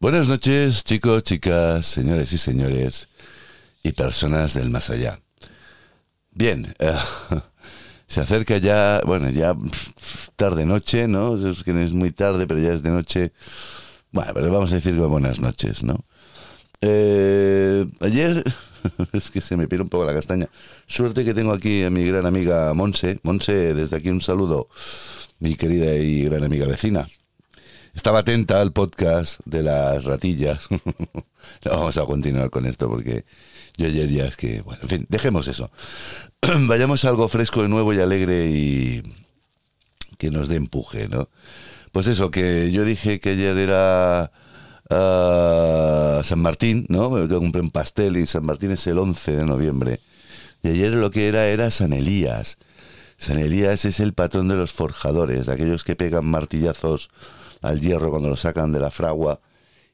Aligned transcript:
Buenas 0.00 0.28
noches, 0.28 0.84
chicos, 0.84 1.24
chicas, 1.24 1.84
señores 1.84 2.32
y 2.32 2.38
señores, 2.38 3.08
y 3.82 3.90
personas 3.90 4.54
del 4.54 4.70
más 4.70 4.90
allá. 4.90 5.18
Bien, 6.30 6.72
eh, 6.78 6.94
se 8.06 8.20
acerca 8.20 8.58
ya, 8.58 9.00
bueno, 9.04 9.28
ya 9.30 9.56
tarde 10.36 10.64
noche, 10.66 11.08
¿no? 11.08 11.34
Es 11.34 11.64
que 11.64 11.72
es 11.82 11.92
muy 11.92 12.12
tarde, 12.12 12.46
pero 12.46 12.60
ya 12.60 12.74
es 12.74 12.84
de 12.84 12.90
noche. 12.90 13.32
Bueno, 14.12 14.32
pero 14.34 14.52
vamos 14.52 14.70
a 14.70 14.76
decir 14.76 14.94
buenas 14.94 15.40
noches, 15.40 15.82
¿no? 15.82 16.04
Eh, 16.80 17.84
ayer, 17.98 18.44
es 19.12 19.32
que 19.32 19.40
se 19.40 19.56
me 19.56 19.66
pide 19.66 19.82
un 19.82 19.88
poco 19.88 20.04
la 20.04 20.14
castaña. 20.14 20.48
Suerte 20.86 21.24
que 21.24 21.34
tengo 21.34 21.52
aquí 21.52 21.82
a 21.82 21.90
mi 21.90 22.06
gran 22.06 22.24
amiga 22.24 22.72
Monse. 22.72 23.18
Monse, 23.24 23.74
desde 23.74 23.96
aquí 23.96 24.10
un 24.10 24.20
saludo, 24.20 24.68
mi 25.40 25.56
querida 25.56 25.92
y 25.96 26.22
gran 26.22 26.44
amiga 26.44 26.68
vecina. 26.68 27.08
Estaba 27.98 28.20
atenta 28.20 28.60
al 28.60 28.70
podcast 28.70 29.40
de 29.44 29.60
las 29.60 30.04
ratillas. 30.04 30.68
vamos 31.64 31.96
a 31.96 32.04
continuar 32.04 32.48
con 32.48 32.64
esto 32.64 32.88
porque 32.88 33.24
yo 33.76 33.86
ayer 33.86 34.08
ya 34.08 34.26
es 34.26 34.36
que, 34.36 34.62
bueno, 34.62 34.78
en 34.82 34.88
fin, 34.88 35.06
dejemos 35.08 35.48
eso. 35.48 35.72
Vayamos 36.40 37.04
a 37.04 37.08
algo 37.08 37.28
fresco 37.28 37.60
de 37.60 37.68
nuevo 37.68 37.92
y 37.92 37.98
alegre 37.98 38.46
y 38.46 39.02
que 40.16 40.30
nos 40.30 40.46
dé 40.46 40.54
empuje, 40.54 41.08
¿no? 41.08 41.28
Pues 41.90 42.06
eso, 42.06 42.30
que 42.30 42.70
yo 42.70 42.84
dije 42.84 43.18
que 43.18 43.30
ayer 43.30 43.58
era 43.58 44.30
ah, 44.90 46.20
San 46.22 46.38
Martín, 46.38 46.86
¿no? 46.88 47.12
Que 47.26 47.34
compré 47.34 47.60
un 47.60 47.72
pastel 47.72 48.16
y 48.16 48.26
San 48.26 48.46
Martín 48.46 48.70
es 48.70 48.86
el 48.86 48.98
11 48.98 49.38
de 49.38 49.44
noviembre. 49.44 49.98
Y 50.62 50.68
ayer 50.68 50.92
lo 50.92 51.10
que 51.10 51.26
era 51.26 51.48
era 51.48 51.72
San 51.72 51.92
Elías. 51.92 52.58
San 53.16 53.40
Elías 53.40 53.84
es 53.84 53.98
el 53.98 54.12
patrón 54.12 54.46
de 54.46 54.54
los 54.54 54.70
forjadores, 54.70 55.46
de 55.46 55.52
aquellos 55.52 55.82
que 55.82 55.96
pegan 55.96 56.26
martillazos 56.26 57.10
al 57.62 57.80
hierro 57.80 58.10
cuando 58.10 58.28
lo 58.28 58.36
sacan 58.36 58.72
de 58.72 58.80
la 58.80 58.90
fragua 58.90 59.40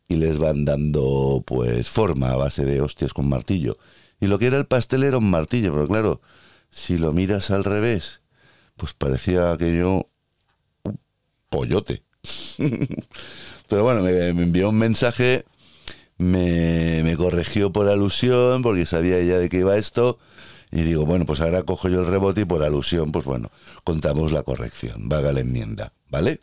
y 0.08 0.16
les 0.16 0.38
van 0.38 0.64
dando 0.64 1.42
pues 1.46 1.88
forma 1.90 2.30
a 2.30 2.36
base 2.36 2.64
de 2.64 2.80
hostias 2.80 3.12
con 3.12 3.28
martillo. 3.28 3.78
Y 4.20 4.26
lo 4.26 4.38
que 4.38 4.46
era 4.46 4.58
el 4.58 4.66
pastel 4.66 5.02
era 5.02 5.18
un 5.18 5.30
martillo, 5.30 5.72
pero 5.72 5.86
claro, 5.86 6.20
si 6.70 6.98
lo 6.98 7.12
miras 7.12 7.50
al 7.50 7.64
revés, 7.64 8.20
pues 8.76 8.92
parecía 8.92 9.52
aquello 9.52 10.08
un 10.84 10.98
pollote. 11.48 12.02
pero 13.68 13.84
bueno, 13.84 14.02
me, 14.02 14.28
envió 14.28 14.70
un 14.70 14.78
mensaje, 14.78 15.44
me, 16.18 17.02
me 17.02 17.16
corrigió 17.16 17.72
por 17.72 17.88
alusión, 17.88 18.62
porque 18.62 18.86
sabía 18.86 19.22
ya 19.22 19.38
de 19.38 19.48
qué 19.48 19.58
iba 19.58 19.76
esto. 19.76 20.18
Y 20.70 20.82
digo, 20.82 21.06
bueno, 21.06 21.24
pues 21.24 21.40
ahora 21.40 21.62
cojo 21.62 21.88
yo 21.88 22.00
el 22.00 22.06
rebote 22.06 22.40
y 22.40 22.44
por 22.44 22.62
alusión, 22.62 23.12
pues 23.12 23.24
bueno, 23.24 23.50
contamos 23.84 24.32
la 24.32 24.42
corrección, 24.42 25.08
vaga 25.08 25.32
la 25.32 25.40
enmienda, 25.40 25.92
¿vale? 26.10 26.40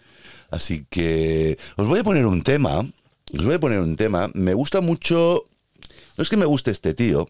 Así 0.52 0.86
que 0.90 1.58
os 1.78 1.88
voy 1.88 2.00
a 2.00 2.04
poner 2.04 2.26
un 2.26 2.44
tema. 2.44 2.86
Os 3.34 3.46
voy 3.46 3.56
a 3.56 3.60
poner 3.60 3.80
un 3.80 3.96
tema. 3.96 4.30
Me 4.34 4.54
gusta 4.54 4.82
mucho. 4.82 5.46
No 6.18 6.22
es 6.22 6.30
que 6.30 6.38
me 6.38 6.46
guste 6.46 6.72
este 6.72 6.94
tío. 6.94 7.30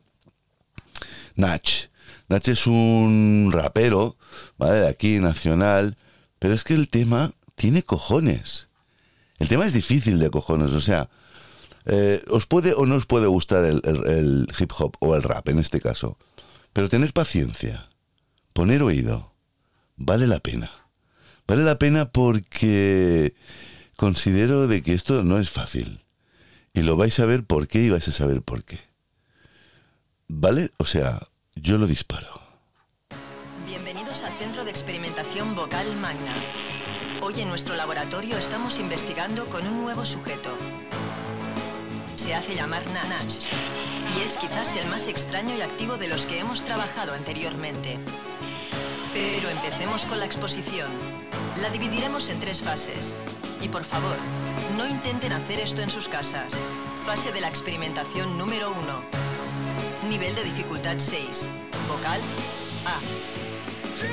Nach. 1.35 1.89
Nach 2.27 2.47
es 2.47 2.65
un 2.65 3.51
rapero, 3.53 4.17
¿vale? 4.57 4.79
De 4.81 4.87
aquí, 4.87 5.19
nacional. 5.19 5.97
Pero 6.39 6.55
es 6.55 6.63
que 6.63 6.73
el 6.73 6.89
tema 6.89 7.31
tiene 7.55 7.83
cojones. 7.83 8.67
El 9.37 9.47
tema 9.47 9.65
es 9.65 9.73
difícil 9.73 10.17
de 10.17 10.31
cojones. 10.31 10.71
O 10.71 10.81
sea, 10.81 11.09
eh, 11.85 12.23
os 12.27 12.47
puede 12.47 12.73
o 12.73 12.87
no 12.87 12.95
os 12.95 13.05
puede 13.05 13.27
gustar 13.27 13.63
el, 13.65 13.81
el 13.85 14.47
hip 14.59 14.71
hop 14.77 14.97
o 14.99 15.15
el 15.15 15.21
rap 15.21 15.47
en 15.49 15.59
este 15.59 15.79
caso. 15.79 16.17
Pero 16.73 16.89
tener 16.89 17.13
paciencia. 17.13 17.89
Poner 18.53 18.81
oído. 18.81 19.33
Vale 19.95 20.25
la 20.25 20.39
pena. 20.39 20.80
Vale 21.51 21.65
la 21.65 21.77
pena 21.77 22.09
porque 22.09 23.35
considero 23.97 24.67
de 24.67 24.81
que 24.81 24.93
esto 24.93 25.21
no 25.21 25.37
es 25.37 25.49
fácil. 25.49 25.99
Y 26.73 26.79
lo 26.79 26.95
vais 26.95 27.19
a 27.19 27.25
ver 27.25 27.43
por 27.43 27.67
qué 27.67 27.79
y 27.79 27.89
vais 27.89 28.07
a 28.07 28.13
saber 28.13 28.41
por 28.41 28.63
qué. 28.63 28.79
¿Vale? 30.29 30.71
O 30.77 30.85
sea, 30.85 31.27
yo 31.55 31.77
lo 31.77 31.87
disparo. 31.87 32.41
Bienvenidos 33.67 34.23
al 34.23 34.31
Centro 34.35 34.63
de 34.63 34.71
Experimentación 34.71 35.53
Vocal 35.53 35.93
Magna. 35.97 36.33
Hoy 37.19 37.41
en 37.41 37.49
nuestro 37.49 37.75
laboratorio 37.75 38.37
estamos 38.37 38.79
investigando 38.79 39.47
con 39.47 39.67
un 39.67 39.81
nuevo 39.81 40.05
sujeto. 40.05 40.57
Se 42.15 42.33
hace 42.33 42.55
llamar 42.55 42.85
Nanach 42.93 43.51
y 44.17 44.23
es 44.23 44.37
quizás 44.37 44.77
el 44.77 44.87
más 44.87 45.09
extraño 45.09 45.53
y 45.57 45.59
activo 45.59 45.97
de 45.97 46.07
los 46.07 46.25
que 46.27 46.39
hemos 46.39 46.63
trabajado 46.63 47.11
anteriormente. 47.11 47.99
Pero 49.13 49.49
empecemos 49.49 50.05
con 50.05 50.17
la 50.17 50.25
exposición. 50.25 50.87
La 51.59 51.69
dividiremos 51.69 52.29
en 52.29 52.39
tres 52.39 52.61
fases. 52.61 53.13
Y 53.61 53.67
por 53.67 53.83
favor, 53.83 54.15
no 54.77 54.87
intenten 54.87 55.33
hacer 55.33 55.59
esto 55.59 55.81
en 55.81 55.89
sus 55.89 56.07
casas. 56.07 56.53
Fase 57.05 57.31
de 57.31 57.41
la 57.41 57.49
experimentación 57.49 58.37
número 58.37 58.71
1. 58.71 60.09
Nivel 60.09 60.33
de 60.35 60.43
dificultad 60.43 60.95
6. 60.97 61.49
Vocal 61.89 62.19
A. 62.85 63.40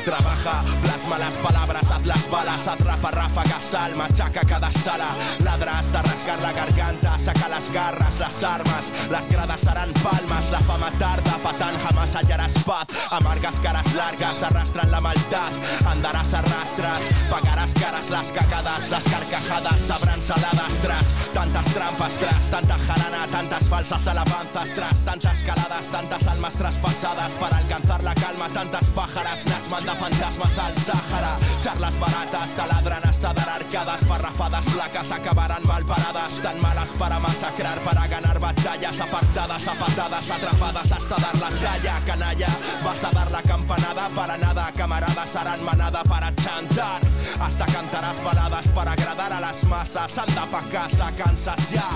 Trabaja, 0.05 0.63
plasma 0.83 1.19
las 1.19 1.37
palabras, 1.39 1.91
haz 1.91 2.05
las 2.05 2.31
balas, 2.31 2.67
atrapa 2.67 3.11
ráfagas, 3.11 3.65
sal, 3.65 3.95
machaca 3.97 4.41
cada 4.41 4.71
sala, 4.73 5.09
ladra 5.45 5.79
hasta 5.79 6.03
rasgar 6.03 6.41
la 6.41 6.53
garganta, 6.53 7.19
saca 7.19 7.49
las 7.49 7.71
garras, 7.73 8.19
las 8.19 8.45
armas, 8.45 8.93
las 9.11 9.29
gradas 9.29 9.67
harán 9.67 9.93
palmas, 9.95 10.51
la 10.51 10.61
fama 10.61 10.91
tarda, 10.99 11.39
patán 11.43 11.75
jamás 11.83 12.15
hallarás 12.15 12.63
paz, 12.65 12.87
amargas 13.11 13.61
caras 13.61 13.95
largas 13.95 14.43
arrastran 14.43 14.91
la 14.91 15.01
maldad, 15.01 15.53
andarás 15.87 16.35
arrastras, 16.35 17.01
pagarás 17.31 17.75
caras 17.75 18.11
las 18.11 18.33
cagadas, 18.33 18.91
las 18.91 19.05
carcajadas 19.05 19.81
sabrán 19.81 20.21
saladas 20.21 20.81
tras. 20.83 21.07
Tantas 21.33 21.67
trampas 21.75 22.19
tras 22.19 22.51
tanta 22.51 22.79
jarana, 22.79 23.27
tantas 23.27 23.65
falsas 23.69 24.07
alabanzas 24.07 24.75
tras. 24.75 25.05
Tantas 25.05 25.43
caladas, 25.45 25.91
tantas 25.91 26.27
almas 26.27 26.55
traspasadas 26.55 27.33
para 27.35 27.59
alcanzar 27.59 28.03
la 28.03 28.15
calma, 28.15 28.49
tantas 28.49 28.91
pájaras, 28.91 29.45
manda 29.79 29.95
fantasmas 29.95 30.59
al 30.59 30.77
Sáhara. 30.77 31.39
Charlas 31.63 31.99
baratas 32.01 32.55
taladran 32.55 33.09
hasta 33.09 33.33
dar 33.33 33.49
arcadas, 33.49 34.05
parrafadas 34.05 34.65
flacas 34.65 35.13
acabarán 35.13 35.63
mal 35.67 35.85
paradas, 35.85 36.41
tan 36.43 36.61
malas 36.61 36.91
para 36.99 37.19
masacrar, 37.19 37.79
para 37.83 38.09
ganar 38.09 38.41
batallas, 38.41 39.01
apartadas 39.01 39.69
a 39.69 39.75
patadas, 39.75 40.31
atrapadas 40.31 40.93
hasta 40.93 41.17
dar 41.17 41.37
la 41.39 41.51
talla. 41.51 42.03
Canalla, 42.05 42.49
vas 42.85 43.05
a 43.05 43.11
dar 43.11 43.31
la 43.31 43.43
campanada 43.43 44.09
para 44.09 44.37
nada, 44.37 44.73
camaradas 44.73 45.37
harán 45.37 45.65
manada 45.65 46.03
para 46.03 46.35
chantar. 46.35 47.01
Hasta 47.41 47.67
cantarás 47.67 48.23
baladas 48.23 48.69
para 48.71 48.93
agradar 48.93 49.33
a 49.33 49.41
las 49.41 49.63
masas. 49.65 50.19
Anda 50.19 50.45
pa' 50.47 50.63
casa, 50.71 51.09
cansas 51.17 51.71
ya. 51.71 51.89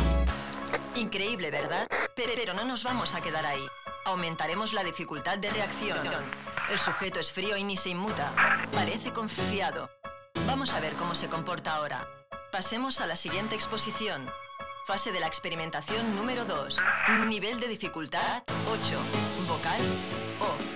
Increíble, 0.94 1.50
¿verdad? 1.50 1.86
Pero 2.14 2.54
no 2.54 2.64
nos 2.64 2.84
vamos 2.84 3.14
a 3.14 3.20
quedar 3.20 3.44
ahí. 3.44 3.66
Aumentaremos 4.04 4.72
la 4.72 4.84
dificultad 4.84 5.38
de 5.38 5.50
reacción. 5.50 5.98
El 6.72 6.78
sujeto 6.78 7.20
es 7.20 7.30
frío 7.30 7.58
y 7.58 7.64
ni 7.64 7.76
se 7.76 7.90
inmuta. 7.90 8.32
Parece 8.72 9.12
confiado. 9.12 9.90
Vamos 10.46 10.72
a 10.72 10.80
ver 10.80 10.94
cómo 10.94 11.14
se 11.14 11.28
comporta 11.28 11.74
ahora. 11.74 12.08
Pasemos 12.50 13.02
a 13.02 13.06
la 13.06 13.14
siguiente 13.14 13.54
exposición. 13.54 14.26
Fase 14.86 15.12
de 15.12 15.20
la 15.20 15.26
experimentación 15.26 16.16
número 16.16 16.46
2. 16.46 16.78
Nivel 17.26 17.60
de 17.60 17.68
dificultad 17.68 18.42
8. 18.70 18.98
Vocal 19.46 19.80
O 20.40 20.71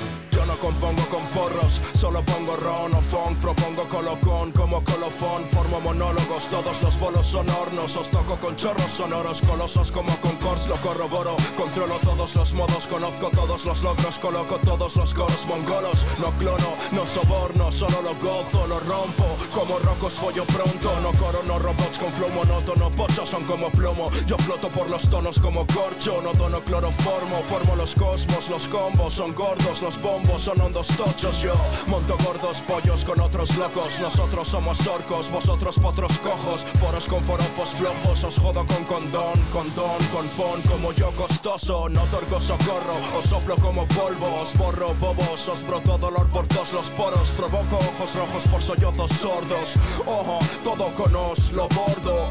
compongo 0.59 1.03
con 1.09 1.22
porros, 1.28 1.81
solo 1.94 2.22
pongo 2.25 2.56
ron 2.56 2.94
o 2.94 3.00
funk, 3.00 3.39
propongo 3.41 3.87
colocón 3.89 4.53
como 4.53 4.83
colofón, 4.83 5.44
formo 5.47 5.81
monólogos, 5.81 6.49
todos 6.49 6.83
los 6.83 6.99
bolos 6.99 7.27
son 7.27 7.49
hornos, 7.50 7.97
os 7.97 8.11
toco 8.11 8.37
con 8.39 8.56
chorros 8.56 8.91
sonoros, 8.91 9.43
colosos 9.43 9.93
como 9.93 10.15
concors, 10.21 10.69
lo 10.69 10.77
corroboro, 10.77 11.37
controlo 11.56 11.99
todos 11.99 12.34
los 12.34 12.55
modos, 12.55 12.87
conozco 12.87 13.31
todos 13.31 13.65
los 13.65 13.83
logros, 13.83 14.19
coloco 14.19 14.56
todos 14.59 14.97
los 14.97 15.15
coros 15.15 15.47
mongolos, 15.47 16.05
no 16.19 16.31
clono, 16.39 16.72
no 16.93 17.06
soborno, 17.06 17.71
solo 17.71 18.03
lo 18.03 18.15
gozo, 18.16 18.66
lo 18.66 18.81
rompo, 18.81 19.25
como 19.55 19.78
rocos 19.78 20.15
follo 20.15 20.45
pronto, 20.47 21.00
no 21.00 21.12
corono 21.12 21.59
robots 21.59 21.99
con 21.99 22.12
flow 22.12 22.31
monótono, 22.33 22.91
pochos 22.91 23.28
son 23.28 23.45
como 23.45 23.71
plomo, 23.71 24.11
yo 24.27 24.37
floto 24.39 24.69
por 24.69 24.89
los 24.91 25.09
tonos 25.09 25.41
como 25.41 25.66
corcho, 25.66 26.16
no 26.22 26.33
dono 26.34 26.60
cloroformo, 26.60 27.42
formo 27.42 27.77
los 27.77 27.95
cosmos, 27.95 28.48
los 28.48 28.69
combos, 28.69 29.15
son 29.15 29.34
gordos 29.34 29.83
los 29.83 30.01
bombos, 30.01 30.46
son 30.47 30.60
hondos 30.60 30.87
tochos 30.97 31.43
Yo 31.43 31.54
monto 31.89 32.16
gordos 32.25 32.60
pollos 32.63 33.04
con 33.04 33.21
otros 33.21 33.57
locos. 33.57 33.98
Nosotros 33.98 34.47
somos 34.47 34.87
orcos, 34.87 35.31
vosotros 35.33 35.77
potros 35.77 36.19
cojos. 36.19 36.65
Foros 36.78 37.09
con 37.09 37.25
forofos 37.25 37.71
flojos 37.71 38.22
Os 38.22 38.39
jodo 38.39 38.65
con 38.65 38.84
condón, 38.84 39.39
con 39.51 39.66
don, 39.75 40.01
con 40.15 40.28
pon 40.37 40.63
Como 40.63 40.93
yo 40.93 41.10
costoso, 41.13 41.89
no 41.89 42.01
otorgo 42.01 42.39
socorro 42.39 42.97
Os 43.19 43.25
soplo 43.25 43.57
como 43.57 43.89
polvo, 43.89 44.28
os 44.41 44.57
borro 44.57 44.95
bobos 45.01 45.48
Os 45.48 45.66
broto 45.66 45.98
dolor 45.98 46.28
por 46.28 46.47
todos 46.47 46.72
los 46.72 46.91
poros. 46.91 47.31
Provoco 47.31 47.77
ojos 47.77 48.15
rojos 48.15 48.45
por 48.47 48.63
sollozos 48.63 49.10
sordos. 49.10 49.75
Ojo, 50.07 50.39
todo 50.63 50.87
con 50.95 51.15
os 51.16 51.53
lo 51.53 51.66
bordo 51.69 52.31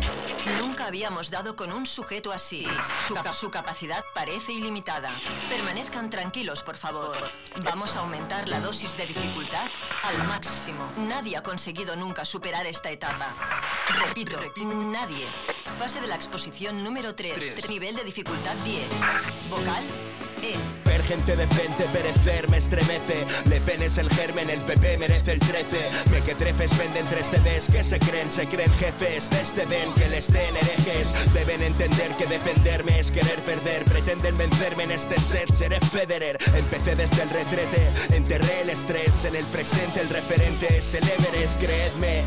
Nunca 0.86 0.98
habíamos 0.98 1.32
dado 1.32 1.56
con 1.56 1.74
un 1.74 1.88
sujeto 1.88 2.32
así. 2.32 2.64
Su, 3.08 3.16
su 3.34 3.50
capacidad 3.50 4.06
parece 4.14 4.52
ilimitada. 4.54 5.10
Permanezcan 5.50 6.12
tranquilos, 6.12 6.62
por 6.62 6.78
favor. 6.78 7.18
Vamos 7.64 7.98
a 7.98 8.02
aumentar 8.02 8.48
la 8.48 8.60
dosis 8.60 8.96
de 8.96 9.08
dificultad 9.08 9.66
al 10.04 10.28
máximo. 10.28 10.88
Nadie 10.96 11.38
ha 11.38 11.42
conseguido 11.42 11.96
nunca 11.96 12.24
superar 12.24 12.68
esta 12.68 12.92
etapa. 12.92 13.34
Repito, 14.06 14.38
nadie. 14.64 15.26
Fase 15.80 16.02
de 16.02 16.08
la 16.08 16.14
exposición 16.14 16.84
número 16.84 17.16
3. 17.16 17.68
Nivel 17.68 17.96
de 17.96 18.04
dificultad 18.04 18.54
10. 18.64 18.88
Vocal 19.50 19.84
E. 20.44 20.54
Gente 21.08 21.36
decente, 21.36 21.86
perecer 21.94 22.50
me 22.50 22.58
estremece. 22.58 23.26
Le 23.48 23.62
Pen 23.62 23.84
es 23.84 24.00
el 24.00 24.10
germen, 24.10 24.50
el 24.50 24.60
PP 24.62 24.98
merece 24.98 25.34
el 25.34 25.40
13. 25.40 25.78
Me 26.12 26.20
que 26.22 26.34
trefes 26.34 26.76
venden 26.80 27.06
3 27.06 27.28
CDs 27.28 27.68
que 27.72 27.84
se 27.84 28.00
creen, 28.00 28.32
se 28.32 28.48
creen 28.48 28.74
jefes. 28.74 29.30
Desde 29.30 29.66
den 29.66 29.94
que 29.94 30.10
les 30.10 30.34
den 30.34 30.56
herejes. 30.56 31.14
Deben 31.34 31.62
entender 31.62 32.12
que 32.18 32.26
defenderme 32.26 33.00
es 33.00 33.12
querer 33.12 33.40
perder. 33.44 33.86
Pretenden 33.86 34.36
vencerme 34.36 34.86
en 34.86 34.92
este 34.92 35.20
set, 35.20 35.52
seré 35.52 35.80
Federer. 35.80 36.40
Empecé 36.56 36.96
desde 36.96 37.22
el 37.22 37.30
retrete, 37.30 37.92
enterré 38.16 38.62
el 38.62 38.72
estrés. 38.72 39.26
En 39.26 39.36
el 39.36 39.46
presente 39.46 40.02
el 40.02 40.10
referente 40.10 40.76
es 40.76 40.94
el 40.96 41.04
Everest, 41.08 41.60
creedme. 41.60 42.24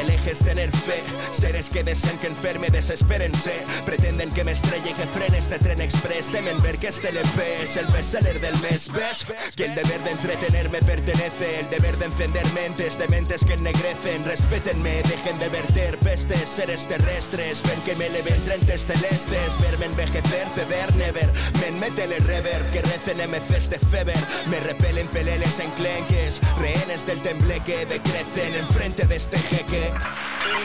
El 0.00 0.10
eje 0.10 0.30
es 0.32 0.38
tener 0.38 0.70
fe. 0.70 1.02
Seres 1.32 1.68
que 1.68 1.84
desean 1.84 2.18
que 2.18 2.28
enferme, 2.28 2.70
desespérense. 2.70 3.52
Pretenden 3.84 4.30
que 4.30 4.42
me 4.42 4.52
estrelle 4.52 4.90
y 4.90 4.94
que 4.94 5.06
frene 5.06 5.38
este 5.38 5.58
tren 5.58 5.80
express. 5.80 6.28
Temen 6.30 6.60
ver 6.62 6.78
que 6.78 6.88
este 6.88 7.10
LP 7.10 7.62
es 7.62 7.76
el 7.76 7.86
bestseller 8.06 8.40
del 8.40 8.56
mes. 8.60 8.88
¿Ves? 8.92 9.26
Que 9.56 9.64
el 9.64 9.74
deber 9.74 10.02
de 10.04 10.10
entretenerme 10.10 10.78
pertenece. 10.80 11.60
El 11.60 11.70
deber 11.70 11.96
de 11.98 12.06
encender 12.06 12.46
mentes 12.52 12.98
de 12.98 13.08
mentes 13.08 13.44
que 13.44 13.54
ennegrecen. 13.54 14.22
Respétenme, 14.24 15.02
dejen 15.02 15.36
de 15.38 15.48
verter 15.48 15.98
pestes. 15.98 16.48
Seres 16.48 16.86
terrestres, 16.86 17.62
ven 17.62 17.80
que 17.82 17.96
me 17.96 18.06
eleven 18.06 18.44
trentes 18.44 18.86
celestes. 18.86 19.60
Verme 19.60 19.86
envejecer, 19.86 20.46
ceder, 20.54 20.94
never. 20.94 21.30
Men, 21.60 21.78
métele 21.78 22.18
reverb, 22.20 22.70
que 22.70 22.82
recen 22.82 23.18
MCs 23.28 23.70
de 23.70 23.78
feber. 23.78 24.18
Me 24.50 24.60
repelen 24.60 25.08
peleles 25.08 25.58
enclenques. 25.58 26.40
Rehenes 26.58 27.06
del 27.06 27.20
tembleque 27.22 27.86
decrecen 27.86 28.54
enfrente 28.54 29.06
de 29.06 29.16
este 29.16 29.38
jeque. 29.38 29.90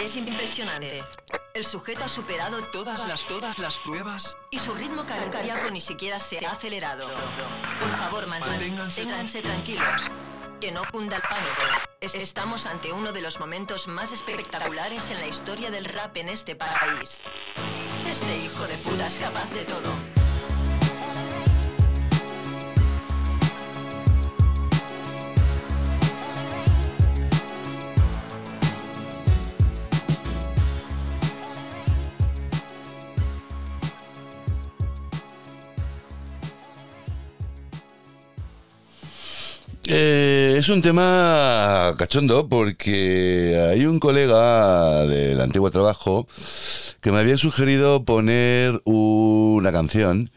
Es 0.03 0.15
impresionante. 0.15 1.03
El 1.53 1.65
sujeto 1.65 2.05
ha 2.05 2.07
superado 2.07 2.61
todas 2.71 3.07
las 3.07 3.25
todas 3.27 3.59
las 3.59 3.77
pruebas 3.79 4.37
y 4.51 4.59
su 4.59 4.73
ritmo 4.73 5.05
cardíaco 5.05 5.69
ni 5.71 5.81
siquiera 5.81 6.17
se 6.19 6.45
ha 6.45 6.51
acelerado. 6.51 7.09
Por 7.79 7.89
favor, 7.97 8.27
man- 8.27 8.39
Manténganse 8.39 9.01
manténganse 9.05 9.41
tranquilos. 9.41 10.03
Que 10.61 10.71
no 10.71 10.83
cunda 10.91 11.17
el 11.17 11.21
pánico. 11.23 11.61
Es- 11.99 12.15
Estamos 12.15 12.67
ante 12.67 12.93
uno 12.93 13.11
de 13.11 13.21
los 13.21 13.39
momentos 13.39 13.87
más 13.87 14.13
espectaculares 14.13 15.09
en 15.09 15.19
la 15.19 15.27
historia 15.27 15.71
del 15.71 15.85
rap 15.85 16.15
en 16.17 16.29
este 16.29 16.55
país. 16.55 17.21
Este 18.07 18.37
hijo 18.37 18.65
de 18.67 18.77
puta 18.77 19.07
es 19.07 19.19
capaz 19.19 19.49
de 19.51 19.65
todo. 19.65 19.91
Eh, 39.93 40.55
es 40.57 40.69
un 40.69 40.81
tema 40.81 41.95
cachondo 41.97 42.47
porque 42.47 43.61
hay 43.69 43.85
un 43.85 43.99
colega 43.99 45.05
del 45.05 45.41
antiguo 45.41 45.69
trabajo 45.69 46.29
que 47.01 47.11
me 47.11 47.17
había 47.17 47.35
sugerido 47.35 48.05
poner 48.05 48.81
una 48.85 49.73
canción 49.73 50.31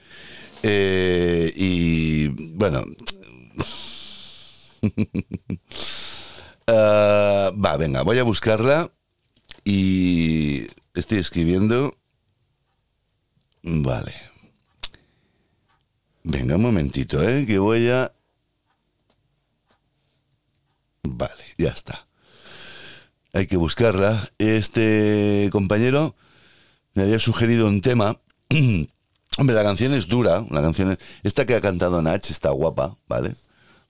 eh, 0.64 1.52
y 1.54 2.30
bueno 2.54 2.82
Ah, 6.66 7.52
va 7.54 7.76
venga 7.76 8.02
voy 8.02 8.18
a 8.18 8.24
buscarla 8.24 8.90
y 9.64 10.66
estoy 10.94 11.18
escribiendo. 11.18 11.96
Vale. 13.62 14.14
Venga 16.24 16.56
un 16.56 16.62
momentito 16.62 17.22
eh 17.22 17.44
que 17.46 17.58
voy 17.58 17.88
a 17.90 18.13
Vale, 21.06 21.44
ya 21.58 21.68
está. 21.70 22.06
Hay 23.32 23.46
que 23.46 23.56
buscarla. 23.56 24.30
Este 24.38 25.48
compañero 25.52 26.14
me 26.94 27.02
había 27.02 27.18
sugerido 27.18 27.66
un 27.66 27.80
tema. 27.80 28.20
Hombre, 29.38 29.56
la 29.56 29.62
canción 29.64 29.92
es 29.94 30.06
dura. 30.06 30.44
La 30.50 30.62
canción 30.62 30.92
es- 30.92 30.98
esta 31.22 31.44
que 31.44 31.54
ha 31.54 31.60
cantado 31.60 32.00
Nach 32.02 32.24
está 32.30 32.50
guapa, 32.50 32.96
¿vale? 33.08 33.34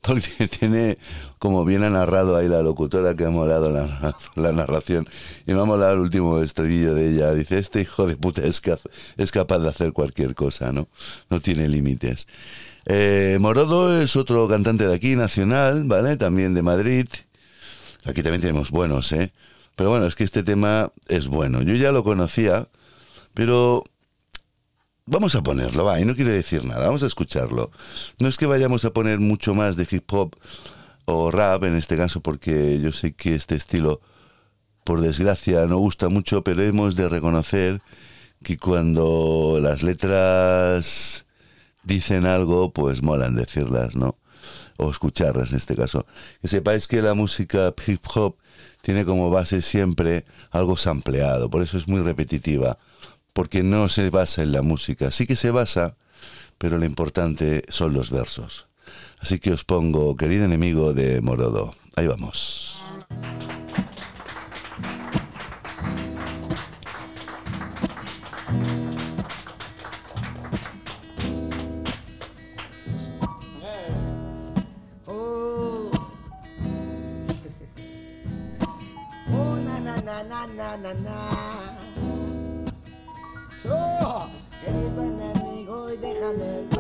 Porque 0.05 0.49
tiene, 0.59 0.99
como 1.39 1.65
bien 1.65 1.83
ha 1.83 1.91
narrado 1.91 2.37
ahí 2.37 2.49
la 2.49 2.63
locutora 2.63 3.15
que 3.17 3.25
ha 3.25 3.31
molado 3.31 3.71
la, 4.37 4.53
narración, 4.53 5.09
y 5.47 5.55
me 5.55 5.61
ha 5.61 5.65
molado 5.65 5.95
el 5.95 6.01
último 6.01 6.41
estribillo 6.41 6.95
de 6.95 7.11
ella. 7.11 7.33
Dice, 7.33 7.59
este 7.59 7.81
hijo 7.81 8.07
de 8.07 8.17
puta 8.17 8.43
es, 8.43 8.61
es 9.17 9.33
capaz 9.33 9.59
de 9.61 9.69
hacer 9.69 9.93
cualquier 9.93 10.35
cosa, 10.35 10.73
¿no? 10.73 10.89
No 11.31 11.41
tiene 11.41 11.69
límites. 11.69 12.27
Eh, 12.87 13.39
Morodo 13.41 14.01
es 14.01 14.15
otro 14.15 14.47
cantante 14.47 14.87
de 14.87 14.95
aquí, 14.95 15.17
nacional, 15.17 15.85
¿vale? 15.85 16.17
También 16.17 16.55
de 16.55 16.63
Madrid. 16.63 17.07
Aquí 18.05 18.23
también 18.23 18.43
tenemos 18.43 18.71
buenos, 18.71 19.11
¿eh? 19.13 19.33
Pero 19.77 19.91
bueno, 19.91 20.07
es 20.07 20.15
que 20.15 20.25
este 20.25 20.43
tema 20.43 20.93
es 21.09 21.29
bueno. 21.29 21.63
Yo 21.63 21.75
ya 21.75 21.91
lo 21.91 22.05
conocía, 22.05 22.69
pero 23.33 23.85
vamos 25.07 25.35
a 25.35 25.43
ponerlo, 25.43 25.85
va, 25.85 26.01
y 26.01 26.05
no 26.05 26.15
quiero 26.15 26.33
decir 26.33 26.65
nada, 26.65 26.87
vamos 26.87 27.03
a 27.03 27.07
escucharlo. 27.07 27.71
No 28.19 28.29
es 28.29 28.37
que 28.37 28.47
vayamos 28.47 28.85
a 28.85 28.93
poner 28.93 29.19
mucho 29.19 29.55
más 29.55 29.77
de 29.77 29.87
hip 29.91 30.11
hop 30.13 30.35
o 31.05 31.31
rap 31.31 31.65
en 31.65 31.77
este 31.77 31.97
caso, 31.97 32.21
porque 32.21 32.81
yo 32.81 32.93
sé 32.93 33.13
que 33.15 33.35
este 33.35 33.57
estilo, 33.57 34.01
por 34.85 35.01
desgracia, 35.01 35.67
no 35.67 35.79
gusta 35.79 36.09
mucho, 36.09 36.43
pero 36.43 36.63
hemos 36.63 36.97
de 36.97 37.09
reconocer 37.09 37.83
que 38.43 38.59
cuando 38.59 39.59
las 39.61 39.83
letras 39.83 41.27
dicen 41.83 42.27
algo, 42.27 42.73
pues 42.73 43.03
molan 43.03 43.35
decirlas, 43.35 43.97
¿no? 43.97 44.19
O 44.77 44.91
escucharlas 44.91 45.51
en 45.51 45.57
este 45.57 45.77
caso. 45.77 46.07
Que 46.43 46.49
sepáis 46.49 46.89
que 46.89 47.03
la 47.03 47.15
música 47.15 47.73
hip 47.87 48.05
hop 48.15 48.37
tiene 48.81 49.05
como 49.05 49.31
base 49.31 49.63
siempre 49.63 50.25
algo 50.51 50.77
sampleado, 50.77 51.51
por 51.51 51.63
eso 51.63 51.79
es 51.79 51.89
muy 51.89 52.03
repetitiva, 52.03 52.79
porque 53.35 53.63
no 53.63 53.91
se 53.91 54.09
basa 54.09 54.43
en 54.43 54.53
la 54.53 54.63
música, 54.63 55.11
sí 55.11 55.27
que 55.27 55.37
se 55.37 55.51
basa, 55.51 55.97
pero 56.57 56.79
lo 56.79 56.87
importante 56.87 57.65
son 57.69 57.93
los 57.93 58.11
versos. 58.11 58.69
Así 59.19 59.39
que 59.41 59.53
os 59.53 59.65
pongo, 59.65 60.17
querido 60.17 60.45
enemigo 60.45 60.95
de 60.95 61.21
Morodo. 61.21 61.75
Ahí 61.97 62.07
vamos. 62.07 62.79
Oh. 75.07 75.91
Oh, 79.27 79.57
na 79.57 79.81
na 79.81 80.77
na 80.77 81.44
enemigo, 86.03 86.65
y 86.71 86.74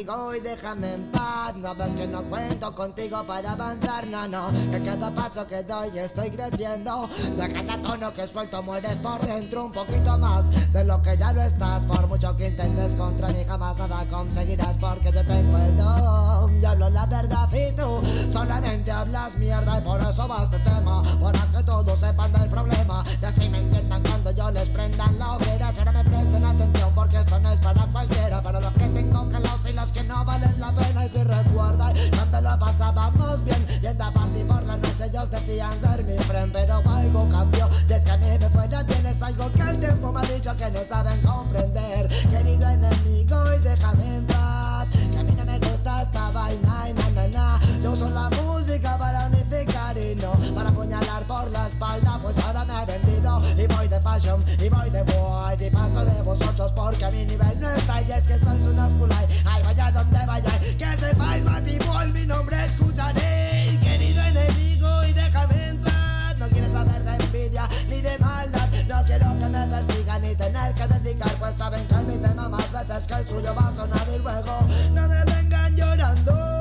Y 0.00 0.40
déjame 0.40 0.94
en 0.94 1.10
paz. 1.10 1.56
No 1.56 1.74
ves 1.74 1.92
que 1.96 2.06
no 2.06 2.22
cuento 2.22 2.72
contigo 2.72 3.24
para 3.24 3.52
avanzar, 3.52 4.06
no, 4.06 4.28
no. 4.28 4.48
Que 4.70 4.80
cada 4.80 5.12
paso 5.12 5.44
que 5.48 5.64
doy 5.64 5.98
estoy 5.98 6.30
creciendo. 6.30 7.08
De 7.36 7.52
cada 7.52 7.82
tono 7.82 8.14
que 8.14 8.28
suelto 8.28 8.62
mueres 8.62 9.00
por 9.00 9.20
dentro 9.26 9.64
un 9.64 9.72
poquito 9.72 10.16
más 10.18 10.72
de 10.72 10.84
lo 10.84 11.02
que 11.02 11.16
ya 11.16 11.32
lo 11.32 11.42
estás. 11.42 11.84
Por 11.86 12.06
mucho 12.06 12.36
que 12.36 12.46
intentes 12.46 12.94
contra 12.94 13.28
mí, 13.30 13.44
jamás 13.44 13.78
nada 13.78 14.04
conseguirás 14.08 14.76
porque 14.76 15.10
yo 15.10 15.24
tengo 15.24 15.58
el 15.58 15.76
don. 15.76 16.60
Yo 16.60 16.68
hablo 16.68 16.90
la 16.90 17.06
verdad 17.06 17.48
y 17.52 17.72
tú 17.72 18.00
solamente 18.30 18.92
hablas 18.92 19.36
mierda 19.36 19.78
y 19.78 19.80
por 19.80 20.00
eso 20.00 20.28
vas 20.28 20.48
de 20.52 20.60
tema. 20.60 21.02
Para 21.20 21.40
que 21.40 21.62
todos 21.64 21.98
sepan 21.98 22.32
del 22.34 22.48
problema 22.48 23.04
y 23.20 23.24
así 23.24 23.48
me 23.48 23.58
entiendan 23.58 24.02
cuando 24.04 24.30
yo 24.30 24.48
les 24.52 24.68
prendan 24.68 25.18
la 25.18 25.34
hoguera. 25.34 25.72
Será 25.72 25.90
me 25.90 26.04
presten 26.04 26.44
atención 26.44 26.92
porque 26.94 27.16
esto 27.16 27.36
no 27.40 27.50
es 27.50 27.58
para 27.58 27.82
cualquiera. 27.86 28.40
Para 28.40 28.60
los 28.60 28.72
que 28.74 28.86
tengo 28.88 29.28
calados 29.28 29.68
y 29.68 29.72
los 29.72 29.87
que 29.92 30.02
no 30.04 30.24
valen 30.24 30.54
la 30.58 30.72
pena 30.72 31.06
y 31.06 31.08
si 31.08 31.22
recuerda 31.22 31.92
cuando 32.14 32.40
lo 32.40 32.58
pasábamos 32.58 33.44
bien. 33.44 33.66
Yendo 33.80 34.04
a 34.04 34.10
party 34.10 34.44
por 34.44 34.62
la 34.64 34.76
noche 34.76 35.04
ellos 35.04 35.30
decían 35.30 35.80
ser 35.80 36.04
mi 36.04 36.18
friend 36.18 36.52
pero 36.52 36.82
algo 36.88 37.28
cambió. 37.28 37.68
Y 37.88 37.92
es 37.92 38.04
que 38.04 38.10
a 38.10 38.16
mí 38.16 38.26
me 38.38 38.48
fue 38.50 38.68
de 38.68 38.82
bien 38.84 39.06
es 39.06 39.22
algo 39.22 39.50
que 39.52 39.62
el 39.62 39.80
tiempo 39.80 40.12
me 40.12 40.20
ha 40.20 40.24
dicho 40.24 40.56
que 40.56 40.70
no 40.70 40.80
saben 40.88 41.20
comprender. 41.22 42.08
Querido 42.30 42.68
enemigo 42.68 43.54
y 43.54 43.58
déjame 43.60 44.16
en 44.16 44.26
paz 44.26 44.88
que 45.10 45.18
a 45.18 45.22
mí 45.22 45.32
no 45.32 45.44
me 45.44 45.58
gusta 45.58 46.02
esta 46.02 46.30
vaina 46.30 46.88
y 46.88 46.92
na 46.92 47.10
na 47.10 47.28
na. 47.28 47.60
Yo 47.82 47.92
uso 47.92 48.10
la 48.10 48.28
música 48.30 48.96
para 48.98 49.26
unificar 49.26 49.67
para 50.16 50.70
apuñalar 50.70 51.22
por 51.24 51.50
la 51.50 51.66
espalda, 51.66 52.18
pues 52.22 52.34
ahora 52.38 52.64
me 52.64 52.82
he 52.82 52.86
vendido 52.86 53.42
y 53.58 53.66
voy 53.66 53.88
de 53.88 54.00
fashion 54.00 54.42
y 54.58 54.68
voy 54.70 54.88
de 54.88 55.02
boy 55.02 55.56
y 55.60 55.70
paso 55.70 56.02
de 56.02 56.22
vosotros 56.22 56.72
porque 56.72 57.06
mi 57.10 57.26
nivel 57.26 57.60
no 57.60 57.68
está 57.68 58.00
y 58.00 58.12
es 58.12 58.26
que 58.26 58.38
sois 58.38 58.66
unos 58.66 58.94
culay. 58.94 59.26
Ay, 59.44 59.62
vaya 59.64 59.90
donde 59.92 60.24
vaya, 60.24 60.50
que 60.60 60.96
sepáis, 60.96 61.44
Batibol, 61.44 62.08
mi 62.12 62.24
nombre 62.24 62.56
escucharé, 62.64 63.78
querido 63.82 64.22
enemigo, 64.22 65.04
y 65.04 65.12
déjame 65.12 65.68
entrar. 65.68 66.38
No 66.38 66.48
quieres 66.48 66.72
saber 66.72 67.04
de 67.04 67.24
envidia 67.24 67.68
ni 67.90 68.00
de 68.00 68.18
maldad, 68.18 68.68
no 68.88 69.04
quiero 69.04 69.38
que 69.38 69.46
me 69.46 69.66
persigan 69.66 70.22
ni 70.22 70.34
tener 70.34 70.74
que 70.74 70.86
dedicar, 70.86 71.32
pues 71.38 71.54
saben 71.54 71.84
que 71.86 71.96
mi 71.96 72.16
tema 72.16 72.48
más 72.48 72.72
veces 72.72 73.06
que 73.06 73.14
el 73.14 73.28
suyo 73.28 73.54
va 73.54 73.68
a 73.68 73.76
sonar 73.76 74.06
y 74.14 74.18
luego 74.18 74.58
no 74.94 75.06
me 75.06 75.24
vengan 75.24 75.76
llorando 75.76 76.58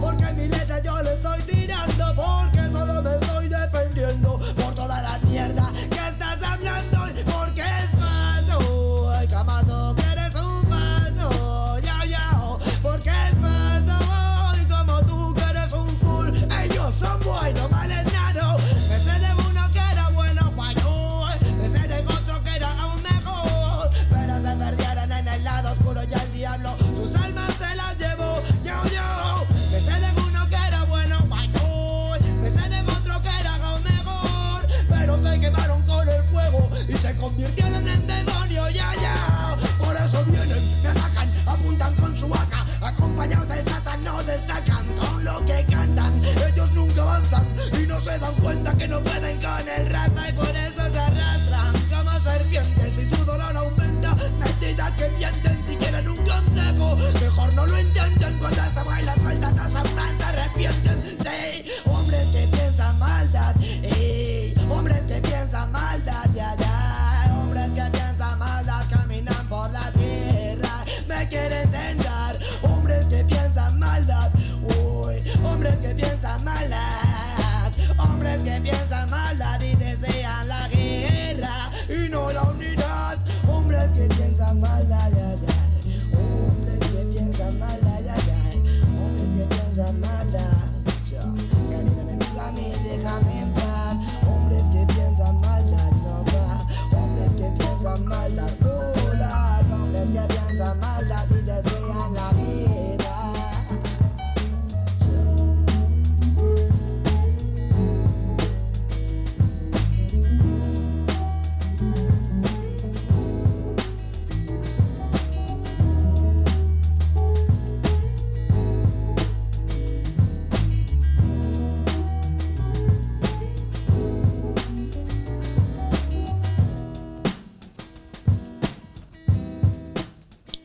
porque 0.00 0.32
mi 0.34 0.48
letra 0.48 0.80
yo 0.82 1.00
le 1.02 1.12
estoy 1.14 1.40
tirando 1.42 2.14
por 2.14 2.51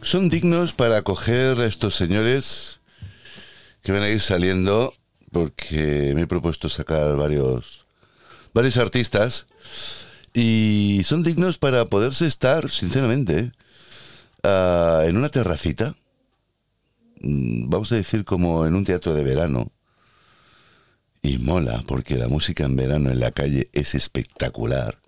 Son 0.07 0.29
dignos 0.29 0.71
para 0.71 0.99
acoger 0.99 1.59
a 1.59 1.65
estos 1.65 1.93
señores 1.97 2.79
que 3.81 3.91
van 3.91 4.03
a 4.03 4.09
ir 4.09 4.21
saliendo 4.21 4.93
porque 5.33 6.13
me 6.15 6.21
he 6.21 6.27
propuesto 6.27 6.69
sacar 6.69 7.17
varios 7.17 7.85
varios 8.53 8.77
artistas 8.77 9.47
y 10.33 11.01
son 11.03 11.23
dignos 11.23 11.57
para 11.57 11.83
poderse 11.83 12.25
estar, 12.25 12.69
sinceramente, 12.69 13.51
ah, 14.43 15.03
en 15.05 15.17
una 15.17 15.27
terracita, 15.27 15.97
mm, 17.19 17.67
vamos 17.67 17.91
a 17.91 17.95
decir 17.95 18.23
como 18.23 18.65
en 18.65 18.75
un 18.75 18.85
teatro 18.85 19.13
de 19.13 19.25
verano, 19.25 19.73
y 21.21 21.37
mola, 21.37 21.83
porque 21.85 22.15
la 22.15 22.29
música 22.29 22.63
en 22.63 22.77
verano 22.77 23.11
en 23.11 23.19
la 23.19 23.31
calle 23.31 23.69
es 23.73 23.93
espectacular. 23.93 24.99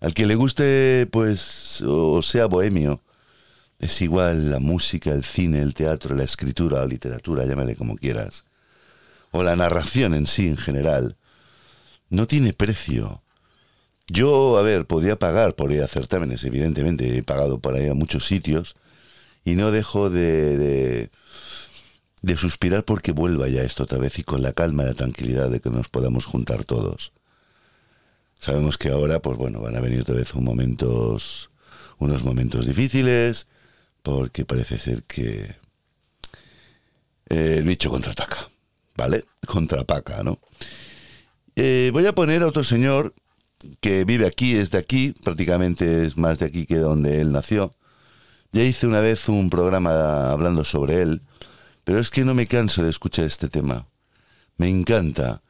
Al 0.00 0.12
que 0.12 0.26
le 0.26 0.34
guste, 0.34 1.06
pues, 1.12 1.82
o 1.86 2.20
sea 2.22 2.46
bohemio, 2.46 3.00
es 3.82 4.00
igual 4.00 4.48
la 4.48 4.60
música, 4.60 5.10
el 5.10 5.24
cine, 5.24 5.60
el 5.60 5.74
teatro, 5.74 6.14
la 6.14 6.22
escritura, 6.22 6.78
la 6.78 6.86
literatura, 6.86 7.44
llámale 7.44 7.74
como 7.74 7.96
quieras. 7.96 8.44
O 9.32 9.42
la 9.42 9.56
narración 9.56 10.14
en 10.14 10.28
sí, 10.28 10.46
en 10.46 10.56
general. 10.56 11.16
No 12.08 12.28
tiene 12.28 12.52
precio. 12.52 13.22
Yo, 14.06 14.56
a 14.56 14.62
ver, 14.62 14.86
podía 14.86 15.18
pagar 15.18 15.56
por 15.56 15.72
ir 15.72 15.82
a 15.82 15.88
certámenes, 15.88 16.44
evidentemente. 16.44 17.18
He 17.18 17.24
pagado 17.24 17.58
para 17.58 17.80
ir 17.80 17.90
a 17.90 17.94
muchos 17.94 18.24
sitios. 18.24 18.76
Y 19.44 19.56
no 19.56 19.72
dejo 19.72 20.10
de, 20.10 20.56
de, 20.56 21.10
de 22.22 22.36
suspirar 22.36 22.84
porque 22.84 23.10
vuelva 23.10 23.48
ya 23.48 23.62
esto 23.62 23.82
otra 23.82 23.98
vez 23.98 24.16
y 24.20 24.22
con 24.22 24.42
la 24.42 24.52
calma 24.52 24.84
y 24.84 24.86
la 24.86 24.94
tranquilidad 24.94 25.50
de 25.50 25.60
que 25.60 25.70
nos 25.70 25.88
podamos 25.88 26.24
juntar 26.24 26.62
todos. 26.64 27.12
Sabemos 28.38 28.78
que 28.78 28.90
ahora, 28.90 29.20
pues 29.20 29.36
bueno, 29.38 29.60
van 29.60 29.74
a 29.74 29.80
venir 29.80 30.02
otra 30.02 30.14
vez 30.14 30.34
un 30.34 30.44
momentos, 30.44 31.50
unos 31.98 32.22
momentos 32.22 32.66
difíciles, 32.66 33.48
porque 34.02 34.44
parece 34.44 34.78
ser 34.78 35.04
que 35.04 35.56
eh, 37.28 37.56
el 37.58 37.64
bicho 37.64 37.90
contraataca, 37.90 38.48
¿vale? 38.96 39.24
Contrapaca, 39.46 40.22
¿no? 40.22 40.38
Eh, 41.56 41.90
voy 41.92 42.06
a 42.06 42.14
poner 42.14 42.42
a 42.42 42.48
otro 42.48 42.64
señor 42.64 43.14
que 43.80 44.04
vive 44.04 44.26
aquí, 44.26 44.54
es 44.54 44.70
de 44.70 44.78
aquí, 44.78 45.14
prácticamente 45.22 46.04
es 46.04 46.16
más 46.16 46.38
de 46.38 46.46
aquí 46.46 46.66
que 46.66 46.76
donde 46.76 47.20
él 47.20 47.32
nació. 47.32 47.74
Ya 48.52 48.62
hice 48.62 48.86
una 48.86 49.00
vez 49.00 49.28
un 49.28 49.50
programa 49.50 50.30
hablando 50.30 50.64
sobre 50.64 51.00
él, 51.02 51.22
pero 51.84 51.98
es 51.98 52.10
que 52.10 52.24
no 52.24 52.34
me 52.34 52.46
canso 52.46 52.82
de 52.82 52.90
escuchar 52.90 53.24
este 53.24 53.48
tema. 53.48 53.86
Me 54.56 54.68
encanta. 54.68 55.42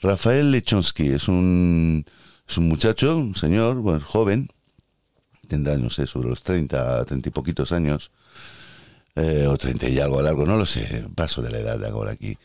Rafael 0.00 0.50
Lechonsky 0.50 1.08
es 1.08 1.28
un, 1.28 2.04
es 2.48 2.58
un 2.58 2.68
muchacho, 2.68 3.16
un 3.16 3.34
señor, 3.34 3.76
bueno, 3.76 4.00
joven, 4.00 4.48
tendrá, 5.48 5.76
no 5.76 5.90
sé, 5.90 6.06
sobre 6.06 6.28
los 6.28 6.42
30, 6.42 7.04
30 7.04 7.28
y 7.28 7.32
poquitos 7.32 7.72
años, 7.72 8.10
eh, 9.16 9.46
o 9.48 9.56
30 9.56 9.88
y 9.88 9.98
algo 9.98 10.22
largo, 10.22 10.46
no 10.46 10.56
lo 10.56 10.66
sé, 10.66 11.06
paso 11.14 11.42
de 11.42 11.50
la 11.50 11.58
edad 11.58 11.78
de 11.78 11.88
ahora 11.88 12.12
aquí. 12.12 12.38